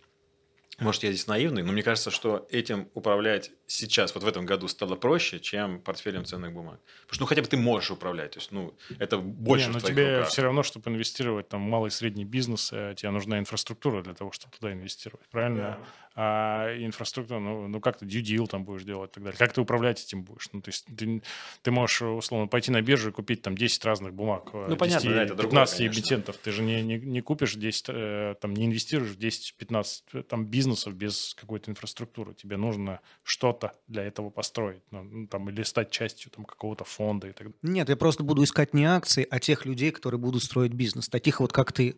[0.80, 4.68] может, я здесь наивный, но мне кажется, что этим управлять сейчас, вот в этом году,
[4.68, 6.80] стало проще, чем портфелем ценных бумаг.
[7.02, 9.80] Потому что, ну, хотя бы ты можешь управлять, то есть, ну, это больше Не, но
[9.80, 10.30] тебе руках.
[10.30, 14.32] все равно, чтобы инвестировать там малый и средний бизнес, э, тебе нужна инфраструктура для того,
[14.32, 15.80] чтобы туда инвестировать, правильно?
[16.16, 19.38] А инфраструктура, ну, ну как ты due deal там будешь делать и так далее?
[19.38, 20.48] Как ты управлять этим будешь?
[20.54, 21.24] Ну, то есть ты,
[21.64, 24.50] ты можешь, условно, пойти на биржу и купить там 10 разных бумаг.
[24.54, 26.00] э, Ну, понятно, 10, да, это другое, 15 конечно.
[26.00, 26.38] эмитентов.
[26.38, 30.46] Ты же не, не, не купишь 10, э, там, не инвестируешь в 10-15 э, там
[30.46, 32.36] бизнесов без какой-то инфраструктуры.
[32.36, 34.84] Тебе нужно что-то для этого построить.
[34.92, 37.60] Ну, ну, там, или стать частью там какого-то фонда и так далее.
[37.64, 41.10] Нет, я просто буду искать не акции, а тех людей, которые будут строить бизнес.
[41.10, 41.96] Таких вот, как ты.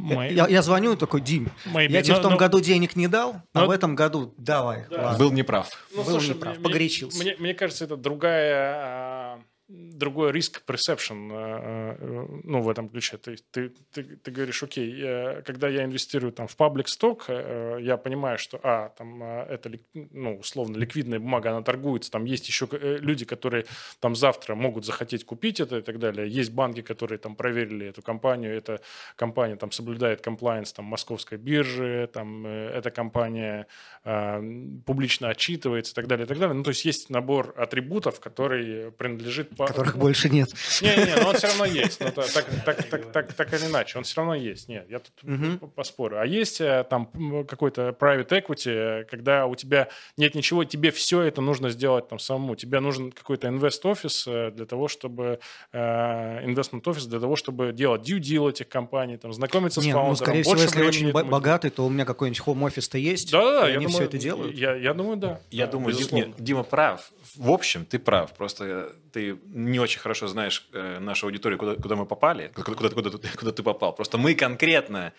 [0.00, 1.90] Мои- Я, я звоню и такой, Дим, Maybe.
[1.90, 4.34] я тебе Но- в том но- году денег не дал, а но- в этом году
[4.38, 4.86] давай.
[4.90, 5.18] ладно.
[5.18, 5.68] Был неправ.
[5.94, 7.22] Ну, Был слушай, неправ, мне- погорячился.
[7.22, 9.40] Мне, мне кажется, это другая, а,
[9.70, 13.18] другой риск perception, а, а, ну, в этом ключе.
[13.26, 17.78] Есть ты, ты, ты говоришь, окей, я- когда я инвестирую там в паблик сток, э,
[17.80, 22.68] я понимаю, что, а, там это, ну, условно, ликвидная бумага, она торгуется, там есть еще
[22.72, 23.66] э, люди, которые
[24.00, 26.28] там завтра могут захотеть купить это и так далее.
[26.28, 28.80] Есть банки, которые там проверили эту компанию, эта
[29.16, 33.66] компания там соблюдает комплайенс там московской биржи, там э, эта компания
[34.02, 34.42] а,
[34.86, 36.54] публично отчитывается и так далее, и так далее.
[36.54, 40.50] Ну, то есть есть набор атрибутов, который принадлежит Которых больше нет.
[40.80, 42.00] Не-не, но он все равно есть.
[42.00, 44.68] Но так, так, так, так, так или иначе, он все равно есть.
[44.68, 45.68] Нет, я тут угу.
[45.68, 46.20] поспорю.
[46.20, 51.40] А есть э, там какой-то private equity, когда у тебя нет ничего, тебе все это
[51.40, 52.54] нужно сделать там самому.
[52.54, 55.40] Тебе нужен какой-то инвест-офис э, для того, чтобы
[55.72, 60.10] инвестмент-офис для того, чтобы делать due deal этих компаний, там, знакомиться не, с фаундером.
[60.10, 63.30] Ну, скорее всего, если очень богатый, то у меня какой-нибудь home-офис-то есть.
[63.30, 64.56] Да, да, я они думаю, все это делают.
[64.56, 65.40] Я, я думаю, да.
[65.50, 67.10] Я да, думаю, Дима, Дима прав.
[67.36, 68.32] В общем, ты прав.
[68.34, 72.90] Просто ты не очень хорошо знаешь э, нашу аудиторию, куда, куда мы попали, куда, куда,
[72.90, 73.94] куда, куда ты попал.
[73.94, 75.12] Просто мы конкретно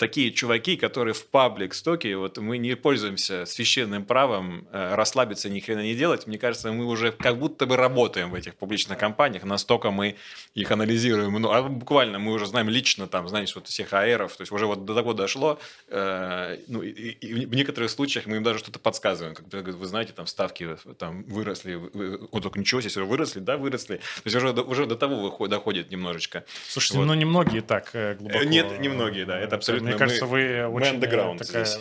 [0.00, 5.60] такие чуваки, которые в паблик стоке, вот мы не пользуемся священным правом э, расслабиться, ни
[5.60, 6.26] хрена не делать.
[6.26, 10.16] Мне кажется, мы уже как будто бы работаем в этих публичных компаниях, настолько мы
[10.54, 11.34] их анализируем.
[11.34, 14.64] Ну, а буквально мы уже знаем лично, там, знаете, вот всех аэров, то есть уже
[14.64, 15.58] вот до того дошло.
[15.88, 19.34] Э, ну, и, и в некоторых случаях мы им даже что-то подсказываем.
[19.34, 23.96] Как вы знаете, там ставки там выросли, вот только ничего себе, выросли, да, выросли.
[23.96, 26.44] То есть уже, уже до того доходит немножечко.
[26.68, 27.04] Слушайте, вот.
[27.04, 28.44] ну немногие так э, глубоко.
[28.44, 31.64] Нет, немногие, да, это абсолютно мне кажется, вы очень мы underground такая...
[31.64, 31.80] здесь.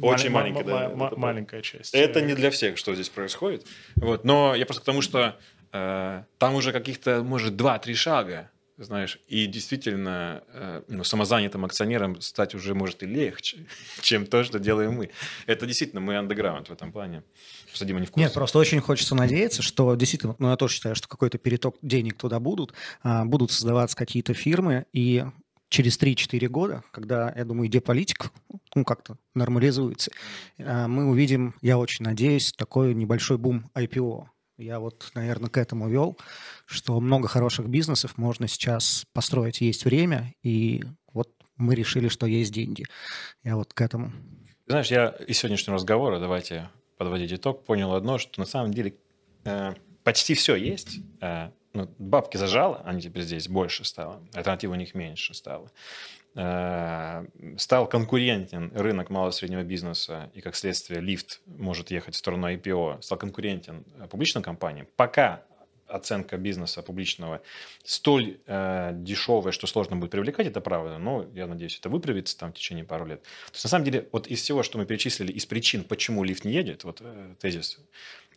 [0.00, 0.86] Очень маленькая, да.
[0.86, 1.94] это маленькая часть.
[1.94, 3.66] Это не для всех, что здесь происходит.
[3.96, 4.24] Вот.
[4.24, 5.38] Но я просто к тому, что
[5.72, 12.54] э, там уже каких-то, может, два-три шага, знаешь, и действительно э, ну, самозанятым акционером стать
[12.56, 13.66] уже может и легче,
[14.00, 15.10] чем то, что делаем мы.
[15.46, 17.22] Это действительно мы андеграунд в этом плане.
[17.66, 18.24] Просто Дима не в курсе.
[18.26, 22.16] Нет, просто очень хочется надеяться, что действительно, ну я тоже считаю, что какой-то переток денег
[22.18, 22.72] туда будут,
[23.02, 25.24] а, будут создаваться какие-то фирмы, и
[25.68, 28.30] через 3-4 года, когда, я думаю, идея политик
[28.74, 30.10] ну, как-то нормализуется,
[30.58, 34.26] а, мы увидим, я очень надеюсь, такой небольшой бум IPO.
[34.56, 36.16] Я вот, наверное, к этому вел,
[36.64, 39.60] что много хороших бизнесов можно сейчас построить.
[39.60, 42.84] Есть время, и вот мы решили, что есть деньги.
[43.42, 44.12] Я вот к этому.
[44.66, 48.94] Знаешь, я из сегодняшнего разговора, давайте подводить итог, понял одно, что на самом деле
[49.44, 49.74] э,
[50.04, 54.94] почти все есть, э, ну, бабки зажало, они теперь здесь больше стало, альтернатива у них
[54.94, 55.70] меньше стало.
[56.36, 57.26] Э,
[57.58, 62.50] стал конкурентен рынок малого и среднего бизнеса, и как следствие лифт может ехать в сторону
[62.52, 64.88] IPO, стал конкурентен публичным компаниям.
[64.96, 65.44] Пока
[65.86, 67.42] оценка бизнеса публичного
[67.84, 70.98] столь э, дешевая, что сложно будет привлекать, это правда.
[70.98, 73.22] Но я надеюсь, это выправится там в течение пару лет.
[73.22, 76.44] То есть, на самом деле, вот из всего, что мы перечислили, из причин, почему лифт
[76.44, 77.78] не едет, вот э, тезис,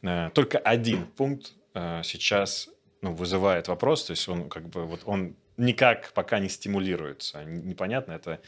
[0.02, 2.70] э, только один пункт э, сейчас
[3.02, 7.44] ну, вызывает вопрос, то есть он как бы вот он никак пока не стимулируется.
[7.44, 8.40] Непонятно, это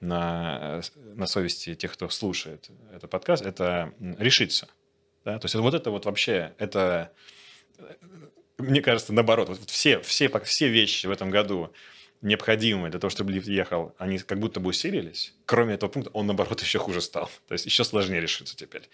[0.00, 4.68] на, на совести тех, кто слушает этот подкаст, это решится.
[5.24, 5.38] Да?
[5.38, 7.12] То есть вот это вот вообще, это,
[8.58, 11.72] мне кажется, наоборот, вот все, все, все вещи в этом году,
[12.20, 15.34] необходимые для того, чтобы лифт ехал, они как будто бы усилились.
[15.46, 17.30] Кроме этого пункта, он, наоборот, еще хуже стал.
[17.46, 18.88] То есть еще сложнее решиться теперь.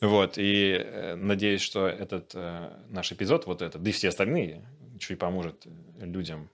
[0.00, 0.38] Вот.
[0.38, 4.62] И э, надеюсь, что этот э, наш эпизод, вот этот, да и все остальные,
[4.98, 5.66] чуть поможет
[6.00, 6.50] людям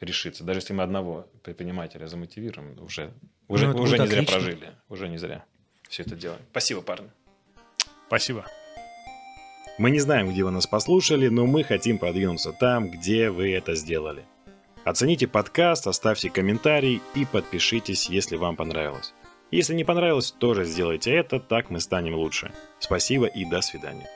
[0.00, 0.44] решиться.
[0.44, 3.12] Даже если мы одного предпринимателя замотивируем, уже,
[3.48, 4.24] уже, ну, уже не отлично.
[4.24, 4.70] зря прожили.
[4.88, 5.44] Уже не зря
[5.92, 6.40] все это делаем.
[6.50, 7.10] Спасибо, парни.
[8.06, 8.46] Спасибо.
[9.78, 13.74] Мы не знаем, где вы нас послушали, но мы хотим продвинуться там, где вы это
[13.74, 14.24] сделали.
[14.84, 19.14] Оцените подкаст, оставьте комментарий и подпишитесь, если вам понравилось.
[19.52, 22.52] Если не понравилось, тоже сделайте это, так мы станем лучше.
[22.80, 24.08] Спасибо и до свидания.